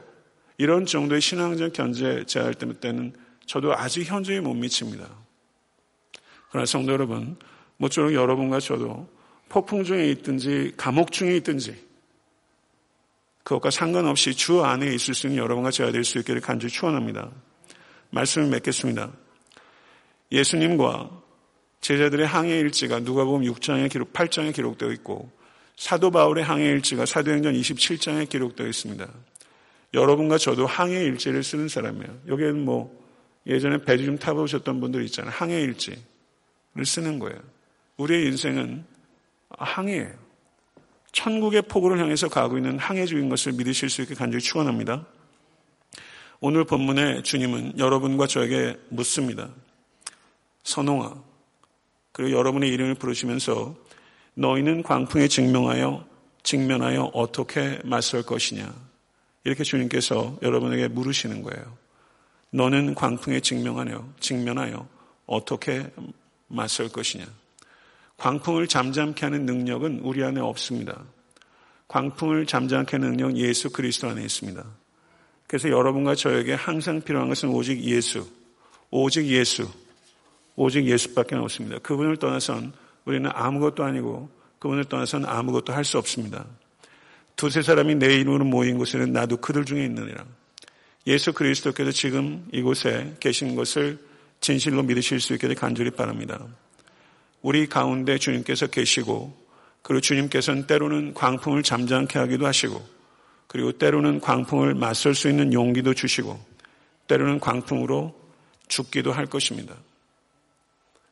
이런 0.57 0.85
정도의 0.85 1.21
신앙적 1.21 1.73
견제 1.73 2.25
제할 2.25 2.53
때는 2.53 3.13
저도 3.45 3.73
아직 3.73 4.03
현저히 4.03 4.41
못 4.41 4.53
미칩니다. 4.53 5.07
그러나 6.49 6.65
성도 6.65 6.91
여러분, 6.91 7.37
모쪼록 7.77 8.13
여러분과 8.13 8.59
저도 8.59 9.07
폭풍 9.49 9.83
중에 9.83 10.09
있든지 10.11 10.73
감옥 10.77 11.11
중에 11.11 11.35
있든지 11.37 11.75
그것과 13.43 13.71
상관없이 13.71 14.35
주 14.35 14.63
안에 14.63 14.93
있을 14.93 15.13
수 15.13 15.27
있는 15.27 15.41
여러분과 15.41 15.71
제가 15.71 15.91
될 15.91 16.03
수 16.03 16.19
있기를 16.19 16.41
간절히 16.41 16.71
축원합니다. 16.71 17.31
말씀을 18.11 18.47
맺겠습니다. 18.49 19.11
예수님과 20.31 21.09
제자들의 21.81 22.27
항해 22.27 22.59
일지가 22.59 22.99
누가복음 22.99 23.41
6장에 23.43 23.89
기록 23.89 24.13
8장에 24.13 24.53
기록되어 24.53 24.91
있고 24.91 25.31
사도 25.77 26.11
바울의 26.11 26.43
항해 26.43 26.65
일지가 26.65 27.05
사도행전 27.05 27.53
27장에 27.53 28.27
기록되어 28.29 28.67
있습니다. 28.67 29.07
여러분과 29.93 30.37
저도 30.37 30.67
항해 30.67 31.03
일지를 31.05 31.43
쓰는 31.43 31.67
사람이에요. 31.67 32.19
여기에는 32.27 32.65
뭐 32.65 32.95
예전에 33.47 33.79
배주 33.79 34.05
좀 34.05 34.17
타보셨던 34.19 34.79
분들 34.79 35.03
있잖아요. 35.05 35.31
항해 35.33 35.61
일지를 35.61 35.97
쓰는 36.85 37.19
거예요. 37.19 37.39
우리의 37.97 38.25
인생은 38.27 38.85
항해예요. 39.57 40.13
천국의 41.11 41.63
포구를 41.63 41.99
향해서 41.99 42.29
가고 42.29 42.57
있는 42.57 42.77
항해 42.77 43.05
중인 43.05 43.29
것을 43.29 43.53
믿으실 43.53 43.89
수 43.89 44.01
있게 44.01 44.13
간절히 44.15 44.43
축원합니다. 44.43 45.05
오늘 46.39 46.63
본문의 46.63 47.23
주님은 47.23 47.79
여러분과 47.79 48.27
저에게 48.27 48.77
묻습니다. 48.89 49.49
선홍아, 50.63 51.21
그리고 52.11 52.37
여러분의 52.37 52.69
이름을 52.69 52.95
부르시면서 52.95 53.75
너희는 54.35 54.83
광풍에 54.83 55.27
증명하여 55.27 56.07
직면하여 56.43 57.11
어떻게 57.13 57.79
맞설 57.83 58.23
것이냐 58.23 58.73
이렇게 59.43 59.63
주님께서 59.63 60.37
여러분에게 60.41 60.87
물으시는 60.87 61.43
거예요. 61.43 61.77
너는 62.51 62.95
광풍에 62.95 63.41
증명하여 63.41 64.13
직면하여 64.19 64.87
어떻게 65.25 65.91
맞설 66.49 66.89
것이냐. 66.89 67.25
광풍을 68.17 68.67
잠잠케 68.67 69.25
하는 69.25 69.45
능력은 69.45 70.01
우리 70.03 70.23
안에 70.23 70.41
없습니다. 70.41 71.01
광풍을 71.87 72.45
잠잠케 72.45 72.97
하는 72.97 73.11
능력 73.11 73.37
예수 73.37 73.69
그리스도 73.69 74.09
안에 74.09 74.21
있습니다. 74.21 74.63
그래서 75.47 75.69
여러분과 75.69 76.15
저에게 76.15 76.53
항상 76.53 77.01
필요한 77.01 77.29
것은 77.29 77.49
오직 77.49 77.81
예수, 77.81 78.27
오직 78.91 79.25
예수, 79.27 79.67
오직 80.55 80.85
예수밖에 80.85 81.35
없습니다. 81.35 81.79
그분을 81.79 82.17
떠나선 82.17 82.73
우리는 83.05 83.29
아무것도 83.33 83.83
아니고 83.83 84.29
그분을 84.59 84.85
떠나선 84.85 85.25
아무것도 85.25 85.73
할 85.73 85.85
수 85.85 85.97
없습니다. 85.97 86.45
두세 87.35 87.61
사람이 87.61 87.95
내 87.95 88.15
이름으로 88.15 88.43
모인 88.43 88.77
곳에는 88.77 89.13
나도 89.13 89.37
그들 89.37 89.63
중에 89.63 89.85
있느니라. 89.85 90.25
예수 91.07 91.31
그리스도께서 91.31 91.91
지금 91.91 92.45
이곳에 92.51 93.15
계신 93.21 93.55
것을 93.55 93.97
진실로 94.41 94.83
믿으실 94.83 95.19
수 95.19 95.33
있게 95.33 95.53
간절히 95.53 95.91
바랍니다. 95.91 96.39
우리 97.41 97.67
가운데 97.67 98.17
주님께서 98.17 98.67
계시고 98.67 99.35
그리고 99.81 100.01
주님께서는 100.01 100.67
때로는 100.67 101.13
광풍을 101.13 101.63
잠잠케 101.63 102.19
하기도 102.19 102.45
하시고 102.45 102.85
그리고 103.47 103.71
때로는 103.71 104.19
광풍을 104.19 104.75
맞설 104.75 105.15
수 105.15 105.29
있는 105.29 105.53
용기도 105.53 105.93
주시고 105.93 106.39
때로는 107.07 107.39
광풍으로 107.39 108.15
죽기도 108.67 109.11
할 109.11 109.25
것입니다. 109.25 109.75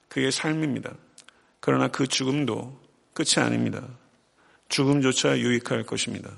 그게 0.08 0.32
삶입니다. 0.32 0.94
그러나 1.60 1.88
그 1.88 2.08
죽음도 2.08 2.80
끝이 3.14 3.44
아닙니다. 3.44 3.84
죽음조차 4.70 5.40
유익할 5.40 5.84
것입니다. 5.84 6.32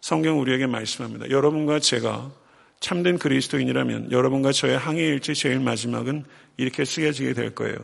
성경 0.00 0.40
우리에게 0.40 0.66
말씀합니다. 0.66 1.30
여러분과 1.30 1.80
제가 1.80 2.30
참된 2.80 3.18
그리스도인이라면 3.18 4.12
여러분과 4.12 4.52
저의 4.52 4.76
항해일지 4.78 5.34
제일 5.34 5.60
마지막은 5.60 6.24
이렇게 6.56 6.84
쓰여지게 6.84 7.34
될 7.34 7.54
거예요. 7.54 7.76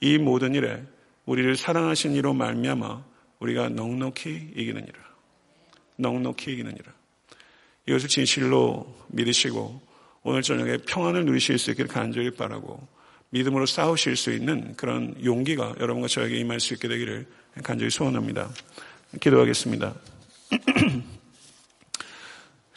이 0.00 0.18
모든 0.18 0.54
일에 0.54 0.82
우리를 1.24 1.56
사랑하신 1.56 2.14
이로 2.14 2.34
말미암아 2.34 3.04
우리가 3.38 3.70
넉넉히 3.70 4.52
이기느니라. 4.54 4.98
넉넉히 5.96 6.52
이기느니라. 6.52 6.92
이것을 7.86 8.08
진실로 8.08 8.94
믿으시고 9.08 9.80
오늘 10.22 10.42
저녁에 10.42 10.78
평안을 10.78 11.24
누리실 11.24 11.58
수 11.58 11.70
있기를 11.70 11.88
간절히 11.88 12.30
바라고 12.30 12.86
믿음으로 13.30 13.66
싸우실 13.66 14.16
수 14.16 14.30
있는 14.30 14.74
그런 14.76 15.16
용기가 15.24 15.74
여러분과 15.80 16.06
저에게 16.06 16.36
임할 16.36 16.60
수 16.60 16.74
있게 16.74 16.86
되기를 16.86 17.26
간절히 17.64 17.90
소원합니다. 17.90 18.50
기도하겠습니다. 19.20 19.94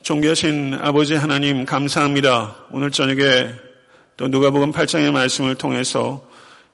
존귀하신 0.06 0.78
아버지 0.82 1.16
하나님 1.16 1.66
감사합니다. 1.66 2.56
오늘 2.70 2.92
저녁에 2.92 3.50
또 4.18 4.28
누가복음 4.28 4.72
8장의 4.72 5.12
말씀을 5.12 5.56
통해서 5.56 6.24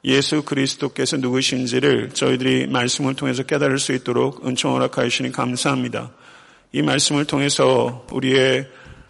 예수 0.04 0.44
그리스도께서 0.44 1.16
누구신지를 1.16 2.10
저희들이 2.10 2.68
말씀을 2.68 3.14
통해서 3.16 3.44
깨달을 3.44 3.80
수 3.80 3.94
있도록 3.94 4.46
은총 4.46 4.74
허락하시니 4.74 5.32
감사합니다. 5.32 6.12
이 6.74 6.82
말씀을 6.82 7.24
통해서 7.24 8.06
우리의 8.12 8.68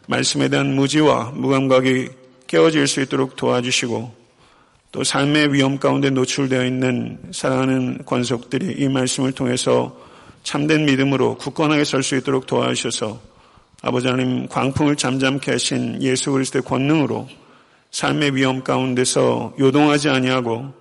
말씀에 0.08 0.50
대한 0.50 0.76
무지와 0.76 1.32
무감각이 1.32 2.10
깨어질 2.46 2.86
수 2.86 3.02
있도록 3.02 3.36
도와주시고 3.36 4.16
또 4.92 5.04
삶의 5.04 5.52
위험 5.52 5.80
가운데 5.80 6.12
노출되어 6.12 6.64
있는 6.64 7.18
사랑하는 7.32 8.06
권속들이 8.06 8.84
이 8.84 8.88
말씀을 8.88 9.32
통해서 9.32 9.98
참된 10.44 10.86
믿음으로 10.86 11.40
굳건하게 11.40 11.86
설 11.86 12.04
수 12.04 12.16
있도록 12.18 12.46
도와주셔서 12.46 13.31
아버지 13.82 14.08
하나님 14.08 14.48
광풍을 14.48 14.96
잠잠케 14.96 15.52
하신 15.52 16.04
예수 16.04 16.32
그리스도의 16.32 16.62
권능으로 16.64 17.28
삶의 17.90 18.36
위험 18.36 18.64
가운데서 18.64 19.56
요동하지 19.60 20.10
아니하고 20.10 20.72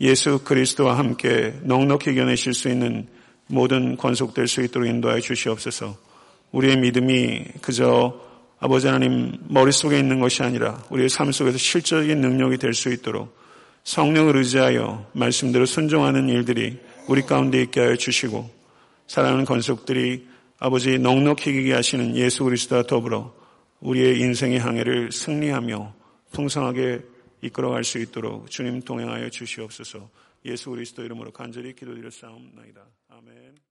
예수 0.00 0.38
그리스도와 0.44 0.96
함께 0.96 1.54
넉넉히 1.62 2.14
견내실 2.14 2.54
수 2.54 2.68
있는 2.68 3.06
모든 3.48 3.96
권속될 3.96 4.48
수 4.48 4.62
있도록 4.62 4.88
인도하여 4.88 5.20
주시옵소서. 5.20 5.96
우리의 6.52 6.78
믿음이 6.78 7.44
그저 7.60 8.18
아버지 8.60 8.86
하나님 8.86 9.32
머릿속에 9.48 9.98
있는 9.98 10.18
것이 10.20 10.42
아니라 10.42 10.82
우리의 10.88 11.08
삶 11.10 11.30
속에서 11.30 11.58
실적인 11.58 12.20
능력이 12.20 12.56
될 12.56 12.72
수 12.72 12.90
있도록 12.90 13.36
성령을 13.84 14.36
의지하여 14.36 15.06
말씀대로 15.12 15.66
순종하는 15.66 16.28
일들이 16.28 16.78
우리 17.08 17.22
가운데 17.22 17.60
있게 17.62 17.80
하여 17.80 17.96
주시고 17.96 18.48
사랑하는 19.06 19.44
권속들이 19.44 20.26
아버지 20.60 20.98
넉넉히 20.98 21.50
이기게 21.50 21.72
하시는 21.72 22.16
예수 22.16 22.44
그리스도와 22.44 22.82
더불어 22.82 23.34
우리의 23.80 24.18
인생의 24.18 24.58
항해를 24.58 25.12
승리하며 25.12 25.94
풍성하게 26.32 27.00
이끌어갈 27.42 27.84
수 27.84 27.98
있도록 27.98 28.50
주님 28.50 28.82
동행하여 28.82 29.30
주시옵소서 29.30 30.10
예수 30.44 30.70
그리스도 30.70 31.04
이름으로 31.04 31.30
간절히 31.32 31.74
기도드려 31.74 32.10
싸움나이다. 32.10 32.80
아멘. 33.08 33.67